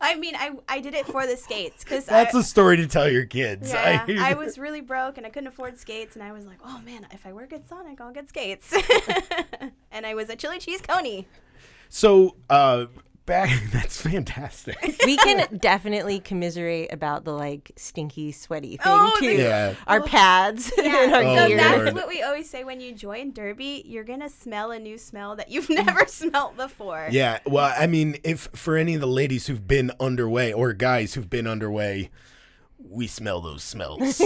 I 0.00 0.16
mean, 0.16 0.34
I, 0.36 0.52
I 0.68 0.80
did 0.80 0.94
it 0.94 1.06
for 1.06 1.26
the 1.26 1.36
skates 1.36 1.84
because 1.84 2.04
That's 2.06 2.34
I, 2.34 2.40
a 2.40 2.42
story 2.42 2.76
to 2.78 2.86
tell 2.86 3.10
your 3.10 3.24
kids. 3.24 3.70
yeah, 3.70 4.04
I 4.20 4.34
was 4.38 4.58
really 4.58 4.80
broke 4.80 5.16
and 5.18 5.26
I 5.26 5.30
couldn't 5.30 5.48
afford 5.48 5.78
skates 5.78 6.14
and 6.14 6.22
I 6.22 6.32
was 6.32 6.46
like, 6.46 6.58
oh 6.64 6.80
man, 6.84 7.06
if 7.12 7.26
I 7.26 7.32
work 7.32 7.52
at 7.52 7.68
Sonic, 7.68 8.00
I'll 8.00 8.12
get 8.12 8.28
skates. 8.28 8.72
and 9.90 10.06
I 10.06 10.14
was 10.14 10.28
a 10.30 10.36
chili 10.36 10.58
cheese 10.58 10.80
coney. 10.80 11.26
So, 11.88 12.36
uh, 12.50 12.86
back. 13.28 13.50
That's 13.72 14.00
fantastic. 14.02 14.76
we 15.06 15.16
can 15.16 15.56
definitely 15.60 16.18
commiserate 16.18 16.92
about 16.92 17.24
the 17.24 17.32
like 17.32 17.70
stinky 17.76 18.32
sweaty 18.32 18.70
thing 18.78 18.80
Oh, 18.86 19.14
too 19.20 19.26
Yeah. 19.26 19.74
our 19.86 20.02
pads 20.02 20.72
and 20.78 20.88
our 20.88 21.22
Oh, 21.22 21.36
so 21.36 21.48
gear 21.48 21.56
that's 21.58 21.78
Lord. 21.84 21.94
what 21.94 22.08
we 22.08 22.22
always 22.22 22.50
say 22.50 22.64
when 22.64 22.80
you 22.80 22.92
join 22.92 23.30
Derby, 23.32 23.84
you're 23.86 24.02
gonna 24.02 24.28
smell 24.28 24.72
a 24.72 24.78
new 24.80 24.98
smell 24.98 25.36
that 25.36 25.50
you've 25.50 25.70
never 25.70 26.04
smelled 26.06 26.56
before. 26.56 27.06
Yeah, 27.12 27.38
well, 27.46 27.72
I 27.78 27.86
mean, 27.86 28.16
if 28.24 28.48
for 28.54 28.76
any 28.76 28.94
of 28.94 29.00
the 29.00 29.06
ladies 29.06 29.46
who've 29.46 29.68
been 29.68 29.92
underway 30.00 30.52
or 30.52 30.72
guys 30.72 31.14
who've 31.14 31.30
been 31.30 31.46
underway, 31.46 32.10
we 32.78 33.06
smell 33.06 33.40
those 33.40 33.62
smells. 33.62 34.20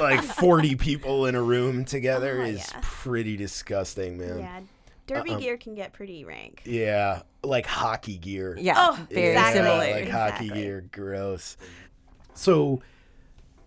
like 0.00 0.22
40 0.22 0.74
people 0.76 1.26
in 1.26 1.34
a 1.34 1.42
room 1.42 1.84
together 1.84 2.40
Oh, 2.42 2.44
is 2.44 2.58
yeah. 2.72 2.80
pretty 2.82 3.36
disgusting, 3.36 4.18
man. 4.18 4.38
Yeah. 4.40 4.60
Derby 5.06 5.30
Uh-uh. 5.32 5.38
gear 5.40 5.56
can 5.56 5.74
get 5.74 5.92
pretty 5.92 6.24
rank. 6.24 6.62
Yeah, 6.64 7.22
like 7.42 7.66
hockey 7.66 8.16
gear. 8.18 8.56
yeah 8.58 8.74
Oh, 8.76 9.06
very 9.10 9.28
exactly. 9.28 9.60
similar 9.60 9.76
like 10.00 10.08
hockey 10.08 10.48
gear, 10.48 10.84
gross. 10.92 11.56
So, 12.34 12.80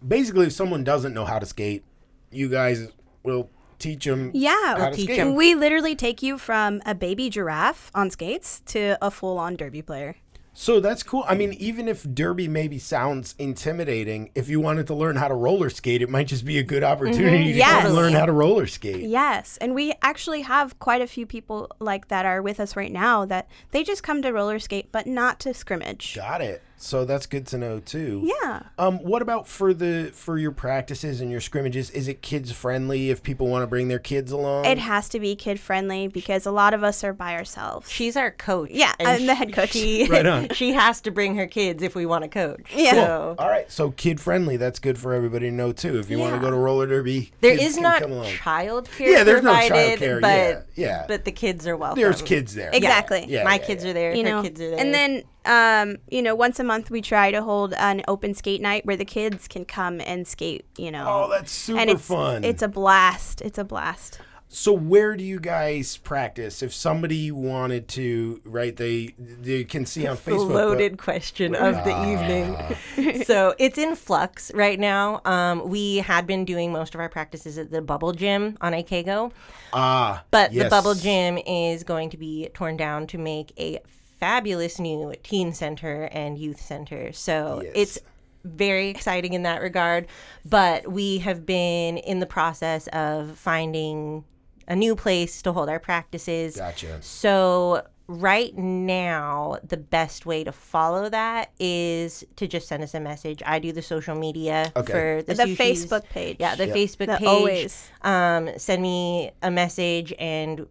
basically, 0.05 0.47
if 0.47 0.53
someone 0.53 0.83
doesn't 0.83 1.13
know 1.13 1.25
how 1.25 1.39
to 1.39 1.45
skate, 1.45 1.83
you 2.31 2.49
guys 2.49 2.87
will 3.23 3.49
teach 3.79 4.05
them 4.05 4.31
Yeah. 4.33 4.77
how 4.77 4.89
to 4.89 4.95
teach 4.95 5.05
skate. 5.05 5.19
'em. 5.19 5.35
We 5.35 5.53
literally 5.53 5.95
take 5.95 6.23
you 6.23 6.37
from 6.39 6.81
a 6.85 6.95
baby 6.95 7.29
giraffe 7.29 7.91
on 7.93 8.09
skates 8.09 8.61
to 8.67 8.97
a 9.01 9.11
full 9.11 9.37
on 9.37 9.55
derby 9.55 9.81
player. 9.83 10.15
So 10.59 10.79
that's 10.79 11.03
cool. 11.03 11.23
I 11.27 11.35
mean, 11.35 11.53
even 11.53 11.87
if 11.87 12.01
derby 12.15 12.47
maybe 12.47 12.79
sounds 12.79 13.35
intimidating, 13.37 14.31
if 14.33 14.49
you 14.49 14.59
wanted 14.59 14.87
to 14.87 14.95
learn 14.95 15.15
how 15.15 15.27
to 15.27 15.35
roller 15.35 15.69
skate, 15.69 16.01
it 16.01 16.09
might 16.09 16.25
just 16.25 16.45
be 16.45 16.57
a 16.57 16.63
good 16.63 16.81
mm-hmm. 16.81 16.91
opportunity 16.93 17.53
to 17.53 17.59
Yes. 17.59 17.83
come 17.83 17.93
learn 17.93 18.13
how 18.13 18.25
to 18.25 18.31
roller 18.31 18.65
skate. 18.65 19.07
Yes. 19.07 19.57
And 19.61 19.75
we 19.75 19.93
actually 20.01 20.41
have 20.41 20.79
quite 20.79 21.03
a 21.03 21.07
few 21.07 21.27
people 21.27 21.69
like 21.79 22.07
that 22.07 22.25
are 22.25 22.41
with 22.41 22.59
us 22.59 22.75
right 22.75 22.91
now 22.91 23.23
that 23.25 23.47
they 23.69 23.83
just 23.83 24.01
come 24.01 24.23
to 24.23 24.31
roller 24.31 24.57
skate, 24.57 24.91
but 24.91 25.05
not 25.05 25.39
to 25.41 25.53
scrimmage. 25.53 26.15
Got 26.15 26.41
it. 26.41 26.63
So 26.79 27.05
that's 27.05 27.25
good 27.25 27.47
to 27.47 27.57
know 27.57 27.79
too. 27.79 28.29
Yeah. 28.43 28.61
Um, 28.77 28.99
what 28.99 29.21
about 29.23 29.47
for 29.47 29.73
the 29.73 30.11
for 30.13 30.37
your 30.37 30.51
practices 30.51 31.21
and 31.21 31.31
your 31.31 31.41
scrimmages? 31.41 31.89
Is 31.89 32.07
it 32.07 32.21
kids 32.21 32.51
friendly 32.51 33.09
if 33.09 33.23
people 33.23 33.47
want 33.47 33.63
to 33.63 33.67
bring 33.67 33.87
their 33.87 33.97
kids 33.99 34.31
along? 34.31 34.65
It 34.65 34.77
has 34.77 35.09
to 35.09 35.19
be 35.19 35.35
kid 35.35 35.59
friendly 35.59 36.07
because 36.07 36.45
a 36.45 36.51
lot 36.51 36.75
of 36.75 36.83
us 36.83 37.03
are 37.03 37.13
by 37.13 37.33
ourselves. 37.35 37.89
she's 37.89 38.15
our 38.15 38.29
coach 38.29 38.69
Yeah, 38.71 38.93
and 38.99 39.07
I'm 39.07 39.25
the 39.25 39.33
head 39.33 39.53
coach. 39.53 39.71
she, 39.71 40.07
Right 40.09 40.25
on. 40.25 40.49
she 40.49 40.73
has 40.73 41.01
to 41.01 41.11
bring 41.11 41.35
her 41.35 41.47
kids 41.47 41.81
if 41.81 41.95
we 41.95 42.05
want 42.05 42.23
to 42.25 42.29
coach 42.29 42.71
Yeah. 42.75 42.91
so 42.91 43.35
All 43.39 43.49
right, 43.49 43.69
so 43.71 43.89
kid 43.91 44.19
friendly. 44.21 44.55
That's 44.57 44.77
good 44.79 44.99
for 44.99 45.13
everybody 45.13 45.49
to 45.49 45.55
know 45.55 45.71
too. 45.71 45.97
If 45.97 46.11
you 46.11 46.19
want 46.19 46.35
to 46.35 46.39
go 46.39 46.51
to 46.51 46.55
roller 46.57 46.85
derby, 46.85 47.31
there 47.41 47.57
kids 47.57 47.69
is 47.69 47.73
can 47.75 47.83
not 47.83 48.01
come 48.01 48.11
along. 48.11 48.31
child 48.33 48.87
care 48.95 49.09
Yeah, 49.09 49.23
there's 49.23 49.41
no 49.41 49.51
provided 49.51 49.99
childcare, 49.99 50.21
but 50.21 50.67
yeah, 50.75 50.85
yeah. 50.87 51.05
but 51.07 51.25
the 51.25 51.31
kids 51.31 51.65
are 51.65 51.75
welcome 51.75 51.99
There's 52.01 52.21
kids 52.21 52.53
there. 52.53 52.69
Exactly. 52.71 53.25
Yeah, 53.27 53.43
my 53.43 53.55
yeah, 53.55 53.65
kids 53.65 53.83
yeah. 53.83 53.89
are 53.89 53.93
there 53.93 54.13
you 54.13 54.23
her 54.23 54.29
know, 54.29 54.41
kids 54.43 54.61
are 54.61 54.69
there 54.69 54.79
and 54.79 54.93
then 54.93 55.23
um, 55.47 55.97
you 56.09 56.21
know, 56.21 56.35
once 56.35 56.59
a 56.59 56.63
month 56.63 56.91
we 56.91 57.01
try 57.01 57.31
to 57.31 57.41
hold 57.41 57.73
an 57.73 58.03
open 58.07 58.33
skate 58.35 58.61
night 58.61 58.85
where 58.85 58.97
the 58.97 59.05
kids 59.05 59.47
can 59.47 59.65
come 59.65 60.01
and 60.01 60.27
skate. 60.27 60.65
You 60.77 60.91
know, 60.91 61.05
Oh, 61.07 61.29
that's 61.29 61.51
super 61.51 61.79
and 61.79 61.89
it's 61.89 62.05
fun. 62.07 62.43
it's 62.43 62.61
a 62.61 62.67
blast. 62.67 63.41
It's 63.41 63.57
a 63.57 63.63
blast. 63.63 64.19
So 64.49 64.71
where 64.71 65.17
do 65.17 65.25
you 65.25 65.41
guys 65.41 65.97
practice? 65.97 66.63
If 66.63 66.73
somebody 66.73 67.31
wanted 67.31 67.89
to, 67.89 68.39
right? 68.45 68.73
They 68.73 69.13
they 69.17 69.65
can 69.65 69.85
see 69.85 70.07
on 70.07 70.15
the 70.15 70.21
Facebook. 70.21 70.47
but- 70.47 70.55
loaded 70.55 70.97
question 70.97 71.53
of 71.53 71.73
the 71.83 71.91
evening. 72.13 73.23
so 73.25 73.55
it's 73.59 73.77
in 73.77 73.95
flux 73.97 74.49
right 74.53 74.79
now. 74.79 75.19
Um, 75.25 75.67
we 75.67 75.97
had 75.97 76.25
been 76.25 76.45
doing 76.45 76.71
most 76.71 76.95
of 76.95 77.01
our 77.01 77.09
practices 77.09 77.57
at 77.57 77.71
the 77.71 77.81
Bubble 77.81 78.13
Gym 78.13 78.57
on 78.61 78.71
Ikego, 78.71 79.33
Ah, 79.73 80.23
but 80.31 80.53
the. 80.53 80.69
Bubble 80.69 80.95
Gym 80.95 81.37
is 81.45 81.83
going 81.83 82.09
to 82.11 82.17
be 82.17 82.47
torn 82.53 82.77
down 82.77 83.05
to 83.07 83.17
make 83.17 83.51
a 83.59 83.79
fabulous 84.19 84.79
new 84.79 85.13
teen 85.23 85.53
center 85.53 86.03
and 86.11 86.37
youth 86.37 86.59
center. 86.61 87.11
So 87.11 87.61
Yes. 87.63 87.71
it's 87.75 87.99
very 88.43 88.89
exciting 88.89 89.33
in 89.33 89.43
that 89.43 89.61
regard. 89.61 90.07
But 90.45 90.91
we 90.91 91.19
have 91.19 91.45
been 91.45 91.97
in 91.97 92.19
the 92.19 92.25
process 92.25 92.87
of 92.87 93.37
finding 93.37 94.23
a 94.67 94.75
new 94.75 94.95
place 94.95 95.41
to 95.43 95.51
hold 95.53 95.69
our 95.69 95.79
practices. 95.79 96.57
Gotcha. 96.57 97.01
So 97.01 97.85
right 98.09 98.57
now, 98.57 99.57
the 99.67 99.75
best 99.77 100.25
way 100.25 100.43
to 100.45 100.51
follow 100.53 101.09
that 101.09 101.51
is 101.59 102.23
to 102.37 102.47
just 102.47 102.67
send 102.69 102.81
us 102.83 102.93
a 102.93 102.99
message. 103.01 103.41
I 103.45 103.59
do 103.59 103.73
the 103.73 103.81
social 103.81 104.15
media 104.15 104.71
Okay. 104.77 104.93
for 104.93 105.23
the, 105.23 105.33
The. 105.33 105.55
Facebook 105.55 106.07
page. 106.09 106.37
Yeah, 106.39 106.55
the 106.55 106.67
Yep. 106.67 106.75
Facebook 106.75 107.07
The 107.07 107.17
page. 107.17 107.27
always. 107.27 107.89
Um, 108.01 108.49
send 108.57 108.81
me 108.81 109.31
a 109.41 109.51
message 109.51 110.13
and 110.19 110.67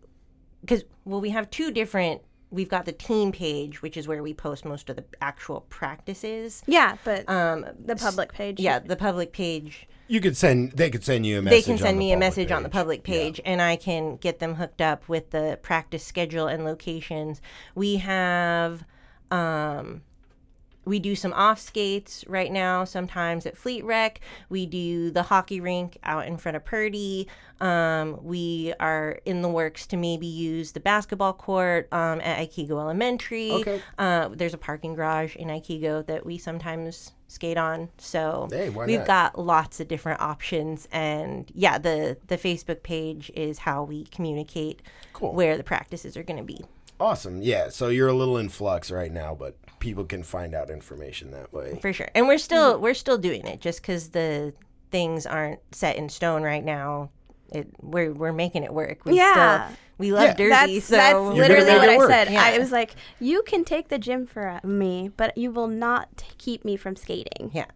because 0.63 0.85
well, 1.05 1.21
we 1.21 1.31
have 1.31 1.49
two 1.51 1.71
different. 1.71 2.23
We've 2.51 2.69
got 2.69 2.85
the 2.85 2.93
team 2.93 3.33
page, 3.33 3.83
which 3.83 3.97
is 3.97 4.07
where 4.07 4.23
we 4.23 4.33
post 4.33 4.65
most 4.65 4.89
of 4.89 4.97
the 4.97 5.05
actual 5.21 5.63
practices. 5.69 6.63
Yeah, 6.67 6.97
but 7.05 7.29
Um, 7.29 7.67
the 7.85 7.97
public 7.97 8.33
page. 8.33 8.61
yeah, 8.61 8.79
the 8.79 8.97
public 8.97 9.33
page 9.33 9.89
You 10.09 10.21
could 10.21 10.37
send. 10.37 10.73
They 10.73 10.89
could 10.89 11.03
send 11.03 11.27
you 11.27 11.39
a 11.39 11.43
they 11.43 11.45
message. 11.51 11.65
can 11.65 11.73
on 11.73 11.79
send 11.79 11.97
the 11.97 11.99
me 11.99 12.13
a 12.13 12.15
public 12.15 12.21
message 12.29 12.51
on 12.53 12.63
the 12.63 12.69
page. 12.69 12.73
public 12.81 13.09
Yeah. 13.09 13.15
page 13.15 13.41
and 13.45 13.61
I 13.61 13.75
can 13.75 14.17
get 14.17 14.39
them 14.39 14.55
hooked 14.55 14.81
up 14.81 15.09
with 15.09 15.31
the 15.31 15.59
practice 15.63 16.05
schedule 16.05 16.47
and 16.47 16.65
locations. 16.65 17.41
We 17.75 17.97
have 17.97 18.85
um 19.33 20.03
we 20.87 21.01
do 21.01 21.15
some 21.17 21.33
off 21.33 21.61
skates 21.61 22.25
right 22.29 22.51
now 22.51 22.85
sometimes 22.85 23.45
at 23.45 23.57
Fleet 23.57 23.85
Rec. 23.85 24.21
We 24.49 24.65
do 24.67 25.11
the 25.11 25.25
hockey 25.25 25.61
rink 25.61 25.99
out 26.05 26.27
in 26.27 26.39
front 26.39 26.57
of 26.57 26.65
Purdy. 26.65 27.27
Um, 27.61 28.19
we 28.23 28.73
are 28.79 29.19
in 29.25 29.43
the 29.43 29.49
works 29.49 29.87
to 29.89 29.97
maybe 29.97 30.27
use 30.27 30.73
the 30.73 30.81
basketball 30.81 31.33
court 31.33 31.89
um, 31.93 32.21
at 32.21 32.39
Ikego 32.39 32.71
Elementary. 32.81 33.51
Okay. 33.51 33.83
Uh, 33.99 34.29
there's 34.33 34.55
a 34.55 34.59
parking 34.59 34.95
garage 34.95 35.35
in 35.37 35.49
Ikego 35.49 36.07
that 36.07 36.25
we 36.25 36.39
sometimes 36.39 37.13
skate 37.29 37.59
on. 37.59 37.89
So 37.99 38.49
Hey, 38.53 38.69
we've 38.71 38.99
not? 38.99 39.07
got 39.07 39.39
lots 39.39 39.81
of 39.81 39.89
different 39.89 40.21
options. 40.21 40.87
And 40.93 41.51
yeah, 41.55 41.79
the, 41.79 42.17
the 42.29 42.39
Facebook 42.39 42.83
page 42.85 43.33
is 43.35 43.59
how 43.59 43.83
we 43.83 44.05
communicate 44.05 44.83
Cool. 45.13 45.35
where 45.35 45.57
the 45.57 45.65
practices 45.65 46.17
are 46.17 46.23
going 46.23 46.39
to 46.39 46.45
be. 46.45 46.65
Awesome. 46.99 47.43
Yeah. 47.43 47.69
So 47.69 47.89
you're 47.89 48.09
a 48.09 48.13
little 48.15 48.37
in 48.39 48.49
flux 48.49 48.91
right 48.91 49.13
now, 49.13 49.35
but 49.35 49.57
people 49.81 50.05
can 50.05 50.23
find 50.23 50.55
out 50.55 50.71
information 50.71 51.31
that 51.33 51.53
way. 51.53 51.79
for 51.83 51.93
sure. 51.93 52.09
And 52.15 52.27
we're 52.27 52.39
still 52.39 52.81
we're 52.81 52.95
still 52.95 53.19
doing 53.19 53.47
it 53.47 53.61
just 53.61 53.83
because 53.83 54.11
the 54.11 54.55
things 54.91 55.27
aren't 55.27 55.61
set 55.73 55.97
in 55.97 56.09
stone 56.09 56.43
right 56.43 56.65
now. 56.65 57.11
It 57.53 57.69
we're 57.81 58.13
we're 58.13 58.33
making 58.33 58.65
it 58.65 58.73
work. 58.73 59.05
We 59.05 59.17
Yeah. 59.17 59.67
still, 59.69 59.77
we 59.99 60.13
love 60.13 60.25
Yeah. 60.25 60.35
derby, 60.35 60.51
That's, 60.75 60.85
so 60.87 60.97
that's 60.97 61.19
literally 61.39 61.75
what 61.75 61.89
I 61.89 62.07
said. 62.09 62.33
Yeah. 62.33 62.43
I 62.43 62.59
was 62.59 62.73
like, 62.73 62.95
you 63.21 63.43
can 63.43 63.65
take 63.65 63.89
the 63.89 63.99
gym 63.99 64.27
for 64.27 64.49
uh, 64.49 64.61
me, 64.67 65.11
but 65.17 65.37
you 65.37 65.51
will 65.51 65.69
not 65.69 66.25
keep 66.39 66.65
me 66.65 66.77
from 66.77 66.97
skating. 66.97 67.51
yeah. 67.53 67.67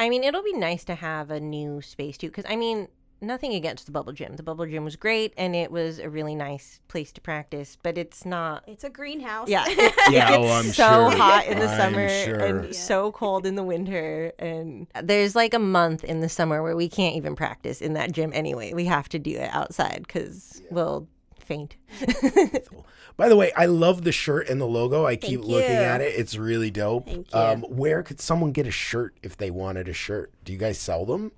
I 0.00 0.08
mean, 0.08 0.22
it'll 0.22 0.44
be 0.44 0.52
nice 0.52 0.84
to 0.84 0.94
have 0.94 1.28
a 1.32 1.40
new 1.40 1.82
space 1.82 2.16
too, 2.16 2.28
because 2.28 2.44
I 2.48 2.54
mean, 2.54 2.86
nothing 3.20 3.54
against 3.54 3.86
the 3.86 3.92
bubble 3.92 4.12
gym. 4.12 4.36
The 4.36 4.42
bubble 4.42 4.66
gym 4.66 4.84
was 4.84 4.96
great, 4.96 5.32
and 5.36 5.54
it 5.56 5.70
was 5.70 5.98
a 5.98 6.08
really 6.08 6.34
nice 6.34 6.80
place 6.88 7.12
to 7.12 7.20
practice. 7.20 7.76
But 7.82 7.98
it's 7.98 8.24
not. 8.24 8.64
It's 8.66 8.84
a 8.84 8.90
greenhouse. 8.90 9.48
Yeah, 9.48 9.64
it, 9.66 9.94
Yeah, 10.12 10.32
it 10.34 10.38
oh, 10.38 10.48
I'm 10.48 10.64
so 10.64 10.72
sure. 10.72 11.10
hot 11.10 11.46
in 11.46 11.58
the 11.58 11.66
I'm 11.68 11.76
summer 11.78 12.08
sure. 12.08 12.38
and 12.40 12.64
Yeah. 12.66 12.72
so 12.72 13.12
cold 13.12 13.46
in 13.46 13.54
the 13.54 13.64
winter. 13.64 14.32
And 14.38 14.86
there's 15.02 15.34
like 15.36 15.54
a 15.54 15.58
month 15.58 16.04
in 16.04 16.20
the 16.20 16.28
summer 16.28 16.62
where 16.62 16.76
we 16.76 16.88
can't 16.88 17.16
even 17.16 17.34
practice 17.36 17.80
in 17.80 17.94
that 17.94 18.12
gym 18.12 18.30
anyway. 18.34 18.72
We 18.72 18.84
have 18.86 19.08
to 19.10 19.18
do 19.18 19.32
it 19.36 19.50
outside 19.52 20.04
because 20.06 20.62
we'll 20.70 21.08
faint. 21.38 21.76
By 23.16 23.28
the 23.28 23.34
way, 23.36 23.50
I 23.56 23.66
love 23.66 24.04
the 24.04 24.12
shirt 24.12 24.48
and 24.48 24.60
the 24.60 24.66
logo. 24.66 25.04
I 25.04 25.16
keep 25.16 25.40
Thank 25.40 25.50
looking 25.50 25.70
at 25.74 26.00
it. 26.00 26.14
It's 26.16 26.36
really 26.36 26.70
dope. 26.70 27.06
Thank 27.06 27.32
you. 27.32 27.38
Um, 27.38 27.62
where 27.62 28.04
could 28.04 28.20
someone 28.20 28.52
get 28.52 28.66
a 28.66 28.70
shirt 28.70 29.16
if 29.24 29.36
they 29.36 29.50
wanted 29.50 29.88
a 29.88 29.92
shirt? 29.92 30.32
Do 30.44 30.52
you 30.52 30.58
guys 30.58 30.78
sell 30.78 31.04
them? 31.04 31.32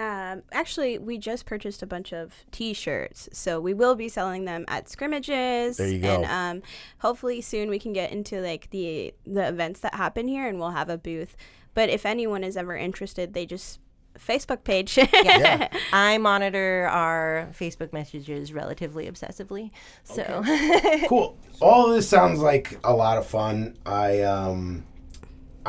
Um, 0.00 0.44
actually, 0.50 0.96
we 0.96 1.18
just 1.18 1.44
purchased 1.44 1.82
a 1.82 1.86
bunch 1.86 2.14
of 2.14 2.32
T-shirts, 2.50 3.28
so 3.34 3.60
we 3.60 3.74
will 3.74 3.94
be 3.94 4.08
selling 4.08 4.46
them 4.46 4.64
at 4.66 4.88
scrimmages. 4.88 5.76
There 5.76 5.88
you 5.88 5.98
go. 5.98 6.22
And 6.22 6.24
um, 6.24 6.62
hopefully 7.00 7.42
soon 7.42 7.68
we 7.68 7.78
can 7.78 7.92
get 7.92 8.10
into 8.10 8.40
like 8.40 8.70
the 8.70 9.12
the 9.26 9.46
events 9.46 9.80
that 9.80 9.94
happen 9.94 10.26
here, 10.26 10.48
and 10.48 10.58
we'll 10.58 10.70
have 10.70 10.88
a 10.88 10.96
booth. 10.96 11.36
But 11.74 11.90
if 11.90 12.06
anyone 12.06 12.42
is 12.44 12.56
ever 12.56 12.74
interested, 12.74 13.34
they 13.34 13.44
just 13.44 13.78
Facebook 14.18 14.64
page. 14.64 14.96
Yeah. 14.96 15.68
I 15.92 16.16
monitor 16.16 16.88
our 16.90 17.48
Facebook 17.52 17.92
messages 17.92 18.54
relatively 18.54 19.06
obsessively. 19.10 19.70
So 20.04 20.42
cool. 21.08 21.36
All 21.60 21.90
of 21.90 21.94
this 21.94 22.08
sounds 22.08 22.40
like 22.40 22.78
a 22.84 22.94
lot 22.94 23.18
of 23.18 23.26
fun. 23.26 23.76
I 23.84 24.22
um 24.22 24.84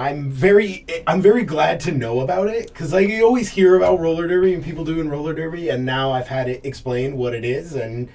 I'm 0.01 0.29
very 0.31 0.86
I'm 1.05 1.22
very 1.22 1.43
glad 1.43 1.79
to 1.81 1.91
know 1.91 2.22
about 2.22 2.48
it 2.48 2.67
because 2.67 2.91
like 2.91 3.08
you 3.08 3.24
always 3.24 3.50
hear 3.50 3.75
about 3.75 4.00
roller 4.00 4.27
derby 4.27 4.53
and 4.53 4.63
people 4.63 4.84
doing 4.84 5.10
roller 5.10 5.34
derby 5.34 5.70
and 5.70 5.86
now 5.86 6.12
I've 6.12 6.27
had 6.27 6.50
it 6.50 6.65
explained 6.65 7.17
what 7.17 7.34
it 7.36 7.46
is 7.46 7.75
and 7.75 8.10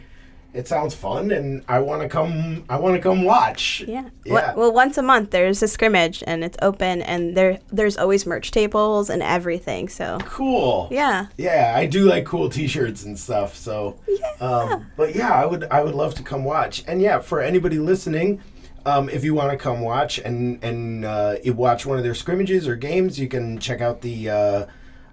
it 0.53 0.67
sounds 0.67 0.95
fun 0.95 1.31
and 1.31 1.63
I 1.69 1.79
want 1.81 2.01
to 2.03 2.09
come 2.09 2.65
I 2.69 2.77
want 2.79 2.97
to 2.97 3.01
come 3.01 3.23
watch. 3.25 3.85
Yeah. 3.87 4.09
Yeah. 4.25 4.33
Well, 4.33 4.55
well, 4.57 4.73
once 4.73 4.97
a 4.99 5.03
month 5.03 5.31
there's 5.31 5.63
a 5.63 5.69
scrimmage 5.69 6.25
and 6.27 6.43
it's 6.43 6.57
open, 6.63 7.03
and 7.03 7.37
there 7.37 7.61
there's 7.71 7.97
always 7.99 8.27
merch 8.27 8.51
tables 8.51 9.11
and 9.11 9.23
everything. 9.23 9.89
So 9.89 10.19
Cool. 10.25 10.89
yeah. 10.91 11.27
Yeah, 11.37 11.75
I 11.77 11.87
do 11.87 12.05
like 12.07 12.25
cool 12.25 12.49
T-shirts 12.49 13.05
and 13.05 13.19
stuff. 13.19 13.55
So, 13.55 13.99
um, 14.41 14.87
but 14.97 15.15
yeah, 15.15 15.31
I 15.33 15.45
would 15.45 15.65
I 15.71 15.83
would 15.85 15.95
love 15.95 16.15
to 16.15 16.23
come 16.23 16.43
watch. 16.45 16.83
And 16.89 17.01
yeah, 17.03 17.19
for 17.21 17.41
anybody 17.41 17.79
listening, 17.79 18.41
um, 18.87 19.09
if 19.09 19.25
you 19.25 19.35
want 19.35 19.51
to 19.51 19.57
come 19.57 19.81
watch 19.81 20.19
and 20.19 20.63
and 20.65 21.05
uh, 21.05 21.37
you 21.45 21.53
watch 21.53 21.85
one 21.85 21.99
of 21.99 22.05
their 22.05 22.15
scrimmages 22.15 22.67
or 22.69 22.77
games, 22.77 23.19
you 23.19 23.29
can 23.29 23.59
check 23.59 23.81
out 23.81 24.01
the 24.01 24.31
uh, 24.31 24.67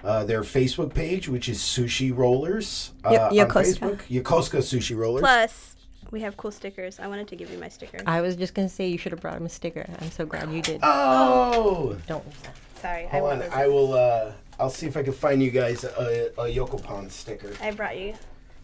uh, 0.04 0.24
their 0.26 0.42
Facebook 0.42 0.94
page, 0.94 1.28
which 1.28 1.50
is 1.50 1.60
Sushi 1.60 2.16
Rollers 2.16 2.92
uh, 3.04 3.30
Yo- 3.32 3.44
on 3.44 3.50
Facebook. 3.50 3.98
Yokosuka 4.10 4.60
Sushi 4.60 4.96
Rollers. 4.96 5.22
Plus, 5.22 5.76
we 6.12 6.22
have 6.22 6.38
cool 6.38 6.52
stickers. 6.52 7.00
I 7.00 7.08
wanted 7.08 7.28
to 7.30 7.36
give 7.36 7.50
you 7.52 7.58
my 7.58 7.70
sticker. 7.70 7.98
I 8.06 8.22
was 8.22 8.36
just 8.36 8.54
gonna 8.54 8.70
say 8.70 8.88
you 8.88 8.98
should 8.98 9.12
have 9.12 9.22
brought 9.22 9.38
him 9.38 9.46
a 9.46 9.50
sticker. 9.50 9.86
I'm 10.00 10.12
so 10.12 10.26
glad 10.26 10.52
you 10.52 10.62
did. 10.62 10.80
oh, 10.84 11.98
Don't 12.08 12.26
lose 12.26 12.36
that. 12.44 12.56
Sorry, 12.80 13.06
I, 13.06 13.20
hold 13.20 13.32
on. 13.32 13.42
I 13.52 13.68
will. 13.68 13.94
Uh, 13.94 14.34
I'll 14.60 14.70
see 14.70 14.86
if 14.86 14.96
I 14.96 15.02
can 15.02 15.14
find 15.14 15.42
you 15.42 15.50
guys 15.50 15.84
a, 15.84 16.32
a 16.38 16.46
Yokopan 16.46 17.10
sticker. 17.10 17.52
I 17.62 17.72
brought 17.72 17.98
you. 17.98 18.14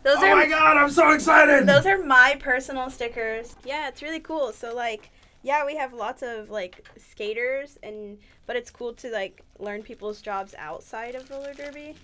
Those 0.03 0.17
Oh 0.19 0.27
are 0.27 0.35
my 0.35 0.45
god! 0.47 0.77
I'm 0.77 0.89
so 0.89 1.11
excited. 1.11 1.65
those 1.67 1.85
are 1.85 1.97
my 2.03 2.38
personal 2.39 2.89
stickers. 2.89 3.55
Yeah, 3.65 3.88
it's 3.89 4.01
really 4.01 4.19
cool. 4.21 4.51
So 4.53 4.73
like, 4.73 5.09
yeah, 5.43 5.65
we 5.65 5.75
have 5.75 5.93
lots 5.93 6.21
of 6.23 6.49
like 6.49 6.88
skaters 6.97 7.77
and 7.83 8.17
but 8.45 8.55
it's 8.55 8.71
cool 8.71 8.93
to 8.93 9.09
like 9.12 9.41
learn 9.59 9.83
people's 9.83 10.21
jobs 10.21 10.55
outside 10.57 11.15
of 11.15 11.29
roller 11.29 11.53
derby. 11.53 11.95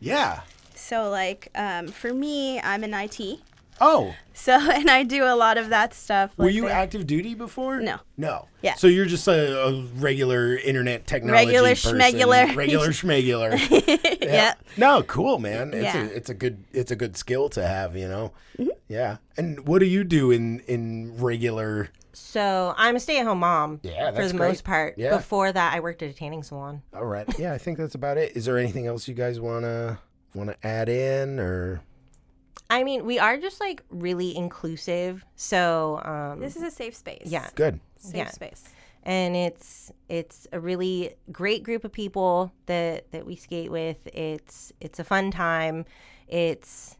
yeah. 0.00 0.40
So 0.74 1.08
like, 1.08 1.48
um, 1.54 1.88
for 1.88 2.12
me, 2.12 2.60
I'm 2.60 2.84
in 2.84 2.92
IT. 2.92 3.40
Oh. 3.80 4.14
So 4.34 4.52
and 4.72 4.88
I 4.90 5.02
do 5.02 5.24
a 5.24 5.34
lot 5.36 5.58
of 5.58 5.70
that 5.70 5.94
stuff. 5.94 6.36
Were 6.38 6.46
like 6.46 6.54
you 6.54 6.62
the- 6.62 6.72
active 6.72 7.06
duty 7.06 7.34
before? 7.34 7.80
No. 7.80 7.98
No. 8.16 8.48
Yeah. 8.62 8.74
So 8.74 8.86
you're 8.86 9.06
just 9.06 9.26
a, 9.28 9.66
a 9.66 9.82
regular 9.96 10.56
internet 10.56 11.06
technology 11.06 11.46
Regular 11.46 11.70
person. 11.70 11.98
schmegular. 11.98 12.54
Regular 12.56 12.88
schmegular. 12.90 14.18
yeah. 14.22 14.54
No, 14.76 15.02
cool, 15.02 15.38
man. 15.38 15.72
It's 15.74 15.82
Yeah. 15.94 16.02
a 16.02 16.04
it's 16.06 16.30
a 16.30 16.34
good 16.34 16.64
it's 16.72 16.90
a 16.90 16.96
good 16.96 17.16
skill 17.16 17.48
to 17.50 17.66
have, 17.66 17.96
you 17.96 18.08
know. 18.08 18.32
Mm-hmm. 18.58 18.70
Yeah. 18.88 19.16
And 19.36 19.66
what 19.66 19.78
do 19.80 19.86
you 19.86 20.04
do 20.04 20.30
in 20.30 20.60
in 20.60 21.16
regular? 21.18 21.88
So 22.12 22.72
I'm 22.78 22.96
a 22.96 23.00
stay-at-home 23.00 23.40
mom 23.40 23.80
Yeah, 23.82 24.10
for 24.12 24.26
the 24.26 24.32
great. 24.34 24.48
most 24.48 24.64
part. 24.64 24.94
Yeah. 24.96 25.16
Before 25.18 25.52
that, 25.52 25.74
I 25.74 25.80
worked 25.80 26.02
at 26.02 26.08
a 26.08 26.14
tanning 26.14 26.42
salon. 26.42 26.80
All 26.94 27.04
right. 27.04 27.26
Yeah, 27.38 27.52
I 27.52 27.58
think 27.58 27.76
that's 27.76 27.94
about 27.94 28.16
it. 28.16 28.34
Is 28.34 28.46
there 28.46 28.56
anything 28.56 28.86
else 28.86 29.06
you 29.06 29.12
guys 29.14 29.38
wanna 29.38 29.98
wanna 30.34 30.56
add 30.62 30.88
in 30.88 31.38
or? 31.38 31.82
I 32.68 32.82
mean, 32.84 33.04
we 33.06 33.18
are 33.18 33.36
just 33.38 33.60
like 33.60 33.82
really 33.90 34.36
inclusive. 34.36 35.24
So 35.36 36.00
um, 36.04 36.40
This 36.40 36.56
is 36.56 36.62
a 36.62 36.70
safe 36.70 36.94
space. 36.94 37.22
Yeah. 37.26 37.48
Good. 37.54 37.80
Safe 37.98 38.14
Yeah. 38.16 38.30
space. 38.30 38.64
and 39.04 39.36
it's 39.36 39.92
it's 40.08 40.48
a 40.52 40.58
really 40.58 41.14
great 41.30 41.62
group 41.62 41.84
of 41.84 41.92
people 41.92 42.52
that 42.66 43.10
that 43.12 43.24
we 43.24 43.36
skate 43.36 43.70
with. 43.70 44.06
It's 44.12 44.72
it's 44.80 44.98
a 44.98 45.04
fun 45.04 45.30
time. 45.30 45.84
It's 46.26 46.96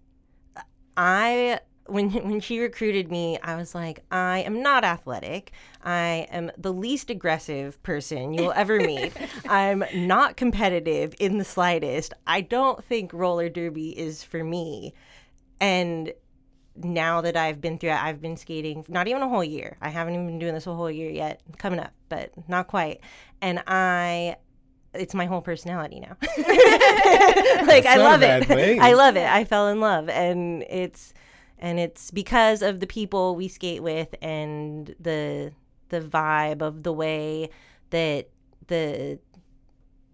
I 0.97 1.61
when 1.87 2.11
when 2.29 2.41
she 2.41 2.61
recruited 2.61 3.11
me, 3.11 3.39
I 3.43 3.57
was 3.57 3.75
like, 3.75 4.05
I 4.11 4.41
am 4.41 4.63
not 4.63 4.85
athletic. 4.85 5.53
I 5.85 6.27
am 6.31 6.51
the 6.57 6.73
least 6.73 7.11
aggressive 7.11 7.81
person 7.83 8.35
you'll 8.35 8.53
ever 8.53 8.79
meet. 8.93 9.13
I'm 9.49 9.85
not 9.95 10.37
competitive 10.37 11.15
in 11.21 11.39
the 11.39 11.45
slightest. 11.45 12.15
I 12.27 12.41
don't 12.41 12.83
think 12.85 13.13
roller 13.13 13.49
derby 13.49 13.97
is 13.99 14.23
for 14.23 14.43
me. 14.45 14.95
And 15.61 16.13
now 16.77 17.21
that 17.23 17.37
I've 17.37 17.61
been 17.61 17.79
through 17.79 17.91
it, 17.91 18.03
I've 18.03 18.21
been 18.21 18.37
skating 18.37 18.85
not 18.89 19.09
even 19.09 19.23
a 19.23 19.29
whole 19.29 19.45
year. 19.45 19.77
I 19.81 19.89
haven't 19.89 20.15
even 20.15 20.27
been 20.27 20.39
doing 20.39 20.55
this 20.55 20.67
a 20.67 20.75
whole 20.75 20.91
year 20.91 21.11
yet. 21.11 21.41
Coming 21.59 21.81
up, 21.81 21.93
but 22.09 22.33
not 22.49 22.69
quite. 22.69 23.01
And 23.41 23.63
I 23.67 24.37
it's 24.95 25.15
my 25.15 25.27
whole 25.27 25.43
personality 25.43 26.01
now. 26.01 26.17
like 27.67 27.87
I 27.87 27.97
love 27.97 28.23
it. 28.23 28.47
thing. 28.47 28.81
I 28.81 28.95
love 28.95 29.17
it. 29.17 29.29
I 29.29 29.45
fell 29.45 29.69
in 29.69 29.81
love 29.81 30.09
and 30.09 30.65
it's 30.69 31.13
and 31.59 31.79
it's 31.79 32.11
because 32.11 32.63
of 32.63 32.81
the 32.81 32.87
people 32.87 33.35
we 33.35 33.49
skate 33.49 33.83
with 33.83 34.15
and 34.21 34.95
the 35.01 35.53
the 35.89 36.01
vibe 36.01 36.63
of 36.63 36.83
the 36.83 36.93
way 36.93 37.51
that 37.91 38.29
the 38.67 39.19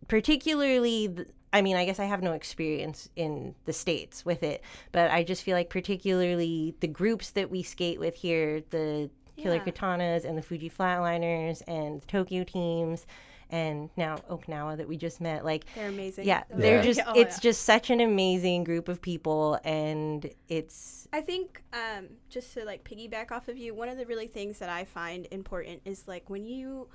particularly 0.08 1.26
I 1.52 1.62
mean, 1.62 1.76
I 1.76 1.84
guess 1.84 1.98
I 2.00 2.04
have 2.06 2.22
no 2.22 2.32
experience 2.32 3.08
in 3.16 3.54
the 3.66 3.72
states 3.72 4.24
with 4.24 4.42
it, 4.42 4.62
but 4.90 5.10
I 5.10 5.22
just 5.22 5.42
feel 5.42 5.56
like 5.56 5.68
particularly 5.70 6.74
the 6.80 6.88
groups 6.88 7.30
that 7.30 7.50
we 7.50 7.62
skate 7.62 8.00
with 8.00 8.14
here, 8.14 8.62
the 8.70 9.10
Killer 9.36 9.56
Yeah. 9.56 9.64
Katanas 9.64 10.24
and 10.24 10.36
the 10.38 10.42
Fuji 10.42 10.70
Flatliners 10.70 11.62
and 11.66 12.00
the 12.00 12.06
Tokyo 12.06 12.44
teams 12.44 13.06
and 13.50 13.90
now 13.98 14.16
Okinawa 14.30 14.78
that 14.78 14.88
we 14.88 14.96
just 14.96 15.20
met, 15.20 15.44
like 15.44 15.64
They're 15.74 15.88
amazing. 15.90 16.24
yeah, 16.26 16.44
they're 16.48 16.76
Yeah. 16.76 16.82
just 16.82 17.00
Oh, 17.06 17.12
it's 17.14 17.36
yeah. 17.36 17.40
just 17.50 17.62
such 17.64 17.90
an 17.90 18.00
amazing 18.00 18.64
group 18.64 18.88
of 18.88 19.02
people 19.02 19.58
and 19.64 20.30
it's 20.48 21.06
I 21.12 21.20
think 21.20 21.62
um, 21.74 22.08
just 22.30 22.54
to 22.54 22.64
like 22.64 22.82
piggyback 22.84 23.30
off 23.30 23.48
of 23.48 23.58
you, 23.58 23.74
one 23.74 23.90
of 23.90 23.98
the 23.98 24.06
really 24.06 24.26
things 24.26 24.58
that 24.60 24.70
I 24.70 24.84
find 24.84 25.26
important 25.30 25.82
is 25.84 26.08
like 26.08 26.30
when 26.30 26.46
you 26.46 26.88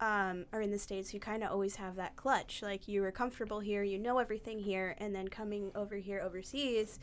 um, 0.00 0.46
are 0.52 0.60
in 0.60 0.70
the 0.70 0.78
states, 0.78 1.14
you 1.14 1.20
kind 1.20 1.42
of 1.42 1.50
always 1.50 1.76
have 1.76 1.96
that 1.96 2.16
clutch. 2.16 2.62
Like 2.62 2.88
you 2.88 3.02
were 3.02 3.12
comfortable 3.12 3.60
here, 3.60 3.82
you 3.82 3.98
know 3.98 4.18
everything 4.18 4.58
here, 4.58 4.96
and 4.98 5.14
then 5.14 5.28
coming 5.28 5.70
over 5.74 5.96
here 5.96 6.20
overseas, 6.20 6.98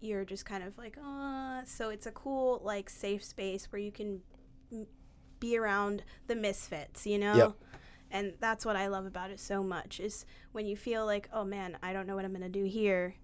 you're 0.00 0.24
just 0.24 0.44
kind 0.44 0.62
of 0.62 0.76
like, 0.76 0.96
uh. 1.02 1.62
So 1.64 1.90
it's 1.90 2.06
a 2.06 2.12
cool 2.12 2.60
like 2.64 2.90
safe 2.90 3.24
space 3.24 3.70
where 3.72 3.80
you 3.80 3.92
can 3.92 4.20
m- 4.72 4.86
be 5.40 5.56
around 5.56 6.04
the 6.26 6.36
misfits, 6.36 7.06
you 7.06 7.18
know. 7.18 7.34
Yep. 7.34 7.52
And 8.10 8.34
that's 8.38 8.64
what 8.64 8.76
I 8.76 8.86
love 8.86 9.06
about 9.06 9.30
it 9.30 9.40
so 9.40 9.62
much 9.62 9.98
is 9.98 10.24
when 10.52 10.66
you 10.66 10.76
feel 10.76 11.04
like, 11.04 11.28
oh 11.32 11.44
man, 11.44 11.76
I 11.82 11.92
don't 11.92 12.06
know 12.06 12.14
what 12.14 12.24
I'm 12.24 12.32
gonna 12.32 12.48
do 12.48 12.64
here. 12.64 13.16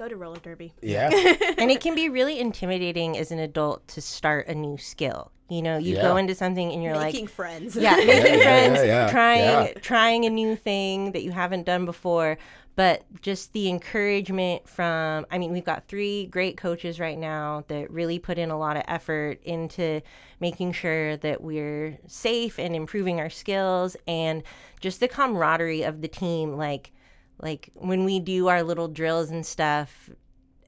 Go 0.00 0.08
to 0.08 0.16
roller 0.16 0.38
derby. 0.38 0.72
Yeah. 0.80 1.10
and 1.58 1.70
it 1.70 1.82
can 1.82 1.94
be 1.94 2.08
really 2.08 2.40
intimidating 2.40 3.18
as 3.18 3.30
an 3.32 3.38
adult 3.38 3.86
to 3.88 4.00
start 4.00 4.48
a 4.48 4.54
new 4.54 4.78
skill. 4.78 5.30
You 5.50 5.60
know, 5.60 5.76
you 5.76 5.96
go 5.96 6.16
into 6.16 6.34
something 6.34 6.72
and 6.72 6.82
you're 6.82 6.98
Making 6.98 7.26
like, 7.26 7.34
friends. 7.34 7.76
yeah, 7.76 7.96
making 7.96 8.08
yeah, 8.38 8.42
friends, 8.42 8.76
yeah, 8.78 8.84
yeah, 8.84 9.10
trying 9.10 9.40
yeah. 9.66 9.72
trying 9.82 10.24
a 10.24 10.30
new 10.30 10.56
thing 10.56 11.12
that 11.12 11.22
you 11.22 11.32
haven't 11.32 11.66
done 11.66 11.84
before. 11.84 12.38
but 12.76 13.02
just 13.20 13.52
the 13.52 13.68
encouragement 13.68 14.66
from 14.66 15.26
i 15.30 15.36
mean 15.36 15.52
we've 15.52 15.64
got 15.66 15.84
three 15.86 16.26
great 16.26 16.56
coaches 16.56 16.98
right 16.98 17.18
now 17.18 17.62
that 17.68 17.90
really 17.90 18.18
put 18.18 18.38
in 18.38 18.50
a 18.50 18.56
lot 18.56 18.76
of 18.76 18.84
effort 18.88 19.38
into 19.42 20.00
making 20.38 20.72
sure 20.72 21.16
that 21.18 21.42
we're 21.42 21.98
safe 22.06 22.58
and 22.58 22.74
improving 22.74 23.20
our 23.20 23.28
skills 23.28 23.96
and 24.06 24.42
just 24.80 25.00
the 25.00 25.08
camaraderie 25.08 25.82
of 25.82 26.00
the 26.00 26.08
team 26.08 26.56
like 26.56 26.92
like 27.42 27.70
when 27.74 28.04
we 28.04 28.20
do 28.20 28.48
our 28.48 28.62
little 28.62 28.88
drills 28.88 29.30
and 29.30 29.44
stuff 29.44 30.10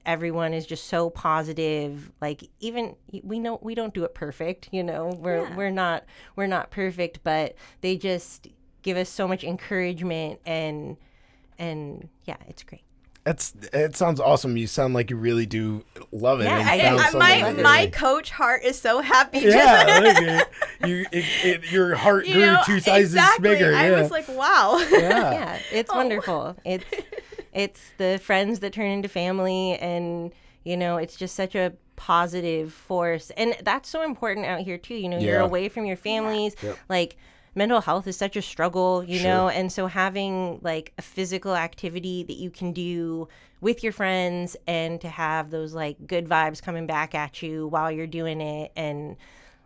everyone 0.05 0.53
is 0.53 0.67
just 0.67 0.89
so 0.89 1.11
positive. 1.11 2.11
Like 2.21 2.49
even 2.59 2.97
we 3.23 3.39
know 3.39 3.59
we 3.63 3.75
don't 3.77 3.95
do 3.95 4.05
it 4.05 4.15
perfect 4.15 4.69
you 4.73 4.83
know? 4.83 5.17
We're 5.19 5.43
Yeah. 5.43 5.57
we're 5.57 5.71
not 5.71 6.05
we're 6.35 6.47
not 6.49 6.71
perfect 6.71 7.21
but 7.23 7.55
they 7.83 7.97
just 7.97 8.49
give 8.83 8.97
us 8.97 9.09
so 9.09 9.29
much 9.29 9.45
encouragement 9.45 10.41
and 10.45 10.97
and 11.59 12.09
yeah 12.25 12.37
it's 12.49 12.65
great 12.65 12.83
That's 13.25 13.55
it. 13.73 13.95
Sounds 13.95 14.19
awesome. 14.19 14.57
You 14.57 14.67
sound 14.67 14.95
like 14.95 15.09
you 15.11 15.17
really 15.17 15.47
do 15.47 15.85
love 16.11 16.41
it. 16.41 16.45
Yeah, 16.45 16.59
and 16.59 16.69
I 16.69 16.79
found 16.81 16.97
do. 16.99 17.03
Something 17.05 17.19
my 17.19 17.63
my 17.63 17.79
really- 17.81 17.91
coach 17.93 18.31
heart 18.31 18.65
is 18.65 18.81
so 18.81 19.01
happy. 19.01 19.39
yeah, 19.41 19.85
like 20.03 20.17
it, 20.83 20.89
you, 20.89 21.07
it, 21.13 21.25
it, 21.45 21.71
your 21.73 21.95
heart 21.95 22.27
you 22.27 22.35
grew 22.35 22.47
know, 22.47 22.61
two 22.67 22.81
sizes 22.81 23.15
exactly. 23.15 23.51
bigger. 23.51 23.75
I 23.75 23.91
yeah. 23.91 24.01
was 24.03 24.11
like, 24.11 24.27
wow. 24.29 24.79
yeah. 24.91 24.99
yeah 25.33 25.59
it's 25.71 25.91
Oh. 25.93 25.97
wonderful 25.97 26.57
it's 26.65 26.85
it's 27.53 27.81
the 27.99 28.19
friends 28.23 28.59
that 28.61 28.73
turn 28.73 28.87
into 28.91 29.09
family 29.09 29.77
and 29.79 30.33
you 30.65 30.77
know 30.77 30.97
it's 30.97 31.15
just 31.17 31.35
such 31.37 31.55
a 31.55 31.73
positive 31.97 32.73
force 32.73 33.31
and 33.37 33.55
that's 33.63 33.89
so 33.89 34.03
important 34.03 34.47
out 34.47 34.61
here 34.61 34.79
too 34.79 34.95
you 34.95 35.09
know 35.09 35.19
you're 35.19 35.39
away 35.41 35.69
from 35.69 35.85
your 35.87 35.97
families 35.97 36.57
Yep. 36.63 36.79
like 36.89 37.17
mental 37.55 37.81
health 37.81 38.07
is 38.07 38.17
such 38.17 38.37
a 38.37 38.43
struggle 38.43 39.05
you 39.05 39.19
Sure. 39.19 39.29
know 39.29 39.49
and 39.49 39.71
so 39.71 39.87
having 39.87 40.59
like 40.63 40.93
a 40.99 41.03
physical 41.03 41.55
activity 41.55 42.23
that 42.25 42.37
you 42.37 42.51
can 42.51 42.73
do 42.73 43.29
with 43.61 43.83
your 43.83 43.93
friends 43.93 44.57
and 44.67 45.01
to 45.01 45.09
have 45.09 45.51
those 45.51 45.75
like 45.75 46.07
good 46.07 46.27
vibes 46.27 46.61
coming 46.63 46.87
back 46.87 47.15
at 47.15 47.43
you 47.43 47.67
while 47.69 47.91
you're 47.93 48.07
doing 48.07 48.41
it 48.41 48.73
and 48.75 49.17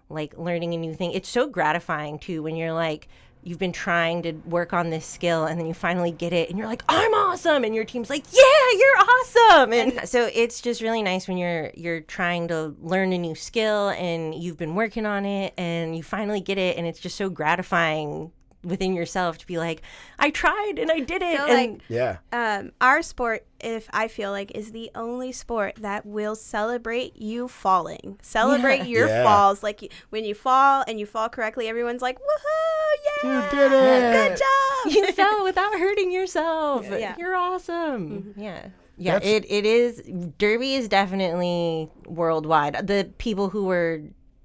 like 0.08 0.36
learning 0.38 0.72
a 0.74 0.76
new 0.76 0.94
thing. 0.94 1.10
It's 1.12 1.28
so 1.28 1.48
gratifying 1.48 2.18
too 2.18 2.42
when 2.42 2.54
you're 2.56 2.72
like 2.74 3.08
you've 3.46 3.58
been 3.58 3.72
trying 3.72 4.22
to 4.22 4.32
work 4.44 4.72
on 4.72 4.90
this 4.90 5.06
skill 5.06 5.44
and 5.44 5.58
then 5.58 5.66
you 5.66 5.74
finally 5.74 6.10
get 6.10 6.32
it 6.32 6.50
and 6.50 6.58
you're 6.58 6.66
like 6.66 6.82
I'm 6.88 7.14
awesome! 7.14 7.64
And 7.64 7.74
your 7.74 7.84
team's 7.84 8.10
like 8.10 8.24
yeah 8.32 8.78
you're 8.78 8.98
awesome! 8.98 9.72
And 9.72 10.08
so 10.08 10.28
it's 10.34 10.60
just 10.60 10.82
really 10.82 11.02
nice 11.02 11.28
when 11.28 11.36
you're 11.36 11.70
you're 11.74 12.00
trying 12.00 12.48
to 12.48 12.74
learn 12.80 13.12
a 13.12 13.18
new 13.18 13.34
skill 13.34 13.90
and 13.90 14.34
you've 14.34 14.56
been 14.56 14.74
working 14.74 15.06
on 15.06 15.24
it 15.24 15.54
and 15.56 15.96
you 15.96 16.02
finally 16.02 16.40
get 16.40 16.58
it 16.58 16.76
and 16.76 16.86
it's 16.86 16.98
just 16.98 17.16
so 17.16 17.28
gratifying 17.28 18.32
within 18.66 18.94
yourself 18.94 19.38
to 19.38 19.46
be 19.46 19.56
like 19.58 19.80
I 20.18 20.30
tried 20.30 20.74
and 20.78 20.90
I 20.90 21.00
did 21.00 21.22
it 21.22 21.38
So, 21.38 21.46
and 21.46 21.72
like, 21.72 21.80
Yeah. 21.88 22.16
um, 22.32 22.72
our 22.80 23.00
sport, 23.02 23.46
if 23.60 23.88
I 23.92 24.08
feel 24.08 24.30
like, 24.32 24.50
is 24.56 24.72
the 24.72 24.90
only 24.94 25.30
sport 25.32 25.76
that 25.76 26.04
will 26.04 26.34
celebrate 26.34 27.16
you 27.16 27.48
falling. 27.48 28.18
Celebrate 28.22 28.78
Yeah. 28.78 28.84
your 28.84 29.06
Yeah. 29.08 29.22
falls. 29.24 29.62
Like 29.62 29.80
y- 29.82 29.88
when 30.10 30.24
you 30.24 30.34
fall 30.34 30.84
and 30.88 30.98
you 30.98 31.06
fall 31.06 31.28
correctly, 31.28 31.68
everyone's 31.68 32.02
like, 32.02 32.18
"Woohoo! 32.18 33.22
Yeah, 33.24 33.44
You 33.44 33.50
did 33.50 33.72
it. 33.72 34.12
Good 34.30 34.38
job!" 34.38 34.92
you 34.94 35.12
fell 35.12 35.44
without 35.44 35.72
hurting 35.78 36.10
yourself. 36.12 36.86
Yeah. 36.90 37.14
You're 37.18 37.36
awesome. 37.36 38.34
Yeah. 38.36 38.68
Yeah, 38.98 39.14
That's- 39.14 39.30
it, 39.30 39.44
it 39.50 39.66
is. 39.66 40.02
Derby 40.38 40.74
is 40.74 40.88
definitely 40.88 41.90
worldwide. 42.06 42.86
The 42.86 43.10
people 43.18 43.50
who 43.50 43.64
were 43.66 44.00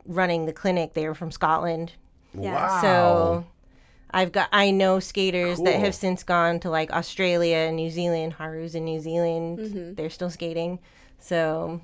running 0.05 0.45
the 0.45 0.51
clinic, 0.53 0.93
they 0.93 1.07
were 1.07 1.15
from 1.15 1.31
Scotland. 1.31 1.93
Yeah. 2.37 2.53
Wow. 2.55 2.81
So 2.81 3.45
I've 4.13 4.31
got, 4.31 4.49
I 4.51 4.71
know 4.71 4.99
skaters 4.99 5.59
that 5.59 5.79
have 5.79 5.95
since 5.95 6.23
gone 6.23 6.59
to 6.61 6.69
like 6.69 6.91
Australia 6.91 7.57
and 7.57 7.75
New 7.75 7.89
Zealand. 7.89 8.33
Haru's 8.33 8.75
in 8.75 8.85
New 8.85 8.99
Zealand. 8.99 9.59
Mm-hmm. 9.59 9.93
They're 9.95 10.09
still 10.09 10.29
skating. 10.29 10.79
So 11.19 11.81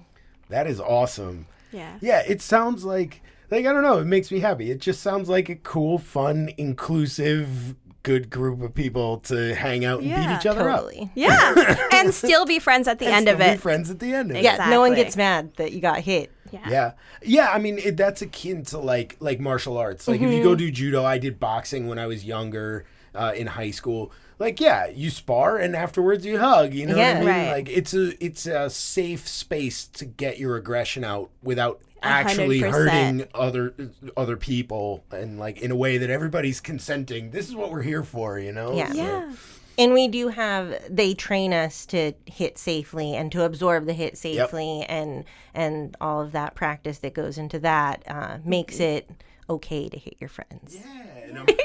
that 0.50 0.68
is 0.68 0.80
awesome. 0.80 1.48
yeah. 1.72 1.98
Yeah, 2.02 2.24
it 2.28 2.42
sounds 2.42 2.84
like 2.86 3.22
like 3.52 3.66
I 3.66 3.72
don't 3.74 3.84
know. 3.84 4.00
It 4.00 4.06
makes 4.06 4.32
me 4.32 4.40
happy. 4.40 4.72
It 4.72 4.80
just 4.80 5.02
sounds 5.02 5.30
like 5.30 5.48
a 5.50 5.56
cool, 5.56 5.98
fun, 6.00 6.50
inclusive, 6.58 7.76
good 8.04 8.30
group 8.30 8.62
of 8.62 8.74
people 8.74 9.18
to 9.20 9.54
hang 9.56 9.84
out 9.86 10.02
and 10.02 10.10
beat 10.10 10.36
each 10.40 10.46
other 10.46 10.70
up. 10.70 10.80
totally. 10.82 11.10
Yeah, 11.16 11.88
and 11.94 12.14
still 12.14 12.46
be 12.46 12.60
friends 12.60 12.88
at 12.88 13.00
the 13.00 13.06
And 13.06 13.16
end 13.16 13.30
of 13.30 13.36
still 13.38 13.48
be 13.50 13.54
it. 13.56 13.60
friends 13.62 13.90
at 13.90 14.00
the 14.00 14.14
end 14.14 14.32
of 14.32 14.38
it. 14.38 14.44
Yeah, 14.44 14.68
no 14.70 14.80
one 14.82 14.96
gets 14.96 15.16
mad 15.18 15.54
that 15.58 15.72
you 15.74 15.82
got 15.82 16.00
hit. 16.00 16.32
Yeah. 16.52 16.70
Yeah, 16.70 16.92
yeah. 17.24 17.50
I 17.52 17.60
mean, 17.60 17.78
it, 17.78 17.98
that's 17.98 18.22
akin 18.22 18.64
to 18.66 18.78
like 18.80 19.16
like 19.20 19.40
martial 19.40 19.78
arts. 19.78 20.08
Like 20.08 20.22
if 20.22 20.32
you 20.32 20.42
go 20.44 20.50
Mm-hmm. 20.50 20.58
do 20.58 20.72
judo, 20.72 21.04
I 21.06 21.18
did 21.18 21.40
boxing 21.40 21.88
when 21.88 22.00
I 22.00 22.06
was 22.08 22.24
younger 22.26 22.86
uh, 23.16 23.34
in 23.36 23.48
high 23.48 23.72
school. 23.72 24.12
Like 24.40 24.60
yeah, 24.60 24.88
you 24.88 25.10
spar 25.10 25.58
and 25.58 25.76
afterwards 25.76 26.26
you 26.26 26.38
hug. 26.40 26.74
You 26.74 26.86
know 26.86 26.96
what 26.96 27.06
I 27.06 27.20
mean? 27.20 27.28
Right. 27.28 27.52
Like 27.52 27.70
it's 27.70 27.94
a 27.94 28.24
it's 28.24 28.46
a 28.46 28.70
safe 28.70 29.28
space 29.28 29.88
to 29.88 30.06
get 30.06 30.38
your 30.40 30.56
aggression 30.58 31.04
out 31.04 31.32
without 31.42 31.82
actually 32.04 32.62
100%. 32.62 32.72
hurting 32.72 33.28
other 33.34 33.74
other 34.16 34.38
people 34.38 35.04
and 35.12 35.40
like 35.40 35.60
in 35.60 35.72
a 35.72 35.76
way 35.76 35.98
that 35.98 36.12
everybody's 36.12 36.60
consenting. 36.62 37.32
This 37.32 37.50
is 37.50 37.56
what 37.56 37.72
we're 37.72 37.82
here 37.82 38.04
for. 38.04 38.38
You 38.40 38.52
know? 38.52 38.74
Yeah. 38.76 38.92
So- 38.92 38.96
Yeah. 38.98 39.32
And 39.78 39.94
we 39.94 40.08
do 40.08 40.30
have 40.30 40.82
they 40.90 41.14
train 41.14 41.54
us 41.54 41.86
to 41.88 42.14
hit 42.26 42.58
safely 42.58 43.16
and 43.16 43.32
to 43.32 43.44
absorb 43.44 43.86
the 43.86 43.94
hit 43.94 44.18
safely 44.18 44.84
and 44.84 45.24
and 45.54 45.96
all 46.02 46.22
of 46.22 46.32
that 46.32 46.56
practice 46.56 47.00
that 47.00 47.14
goes 47.14 47.38
into 47.38 47.60
that 47.60 48.04
uh, 48.08 48.38
makes 48.44 48.80
it 48.80 49.10
okay 49.50 49.88
to 49.88 49.98
hit 49.98 50.16
your 50.20 50.30
friends. 50.30 50.78
Yeah. 50.78 51.46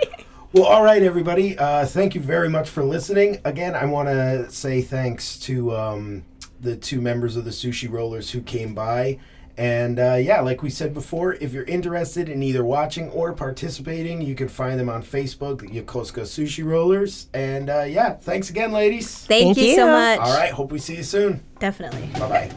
Well, 0.55 0.65
all 0.65 0.85
right, 0.85 1.03
everybody. 1.03 1.57
Uh, 1.57 1.87
thank 1.87 2.15
you 2.15 2.21
very 2.21 2.51
much 2.51 2.69
for 2.69 2.85
listening. 2.85 3.41
Again, 3.43 3.75
I 3.75 3.87
want 3.87 4.11
to 4.11 4.51
say 4.51 4.83
thanks 4.83 5.39
to 5.41 5.75
um, 5.75 6.27
the 6.61 6.77
two 6.77 7.01
members 7.01 7.37
of 7.37 7.47
the 7.47 7.51
Sushi 7.53 7.91
Rollers 7.91 8.33
who 8.33 8.43
came 8.43 8.75
by. 8.75 9.19
And 9.57 9.99
uh, 9.99 10.15
yeah, 10.15 10.41
like 10.41 10.63
we 10.63 10.71
said 10.71 10.95
before, 10.95 11.35
if 11.35 11.53
you're 11.53 11.65
interested 11.65 12.29
in 12.29 12.43
either 12.43 12.65
watching 12.65 13.11
or 13.11 13.33
participating, 13.33 14.23
you 14.23 14.35
can 14.35 14.49
find 14.49 14.81
them 14.81 14.89
on 14.89 15.03
Facebook, 15.03 15.61
the 15.61 15.69
Yokosuka 15.69 16.23
Sushi 16.23 16.65
Rollers. 16.65 17.27
And 17.35 17.69
uh, 17.69 17.83
yeah, 17.83 18.15
thanks 18.15 18.49
again, 18.51 18.73
ladies. 18.73 19.27
Thank, 19.27 19.57
Thank 19.57 19.59
you, 19.59 19.75
so 19.75 19.87
much. 19.87 20.21
All 20.21 20.35
right, 20.37 20.53
hope 20.53 20.73
we 20.73 20.79
see 20.79 20.97
you 20.97 21.03
soon. 21.03 21.43
Definitely. 21.59 22.09
Bye 22.19 22.29
bye. 22.29 22.51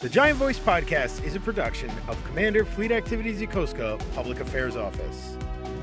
The 0.00 0.08
Giant 0.10 0.38
Voice 0.38 0.58
Podcast 0.58 1.24
is 1.24 1.34
a 1.36 1.40
production 1.40 1.90
of 2.06 2.22
Commander 2.26 2.64
Fleet 2.64 2.92
Activities 2.92 3.40
Yokosuka 3.40 3.98
Public 4.14 4.40
Affairs 4.40 4.76
Office. 4.76 5.36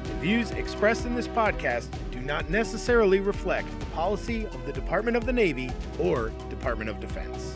The 0.03 0.13
views 0.15 0.51
expressed 0.51 1.05
in 1.05 1.15
this 1.15 1.27
podcast 1.27 1.87
do 2.11 2.19
not 2.21 2.49
necessarily 2.49 3.19
reflect 3.19 3.67
the 3.79 3.85
policy 3.87 4.45
of 4.45 4.65
the 4.65 4.71
Department 4.71 5.17
of 5.17 5.25
the 5.25 5.33
Navy 5.33 5.71
or 5.99 6.29
Department 6.49 6.89
of 6.89 6.99
Defense. 6.99 7.55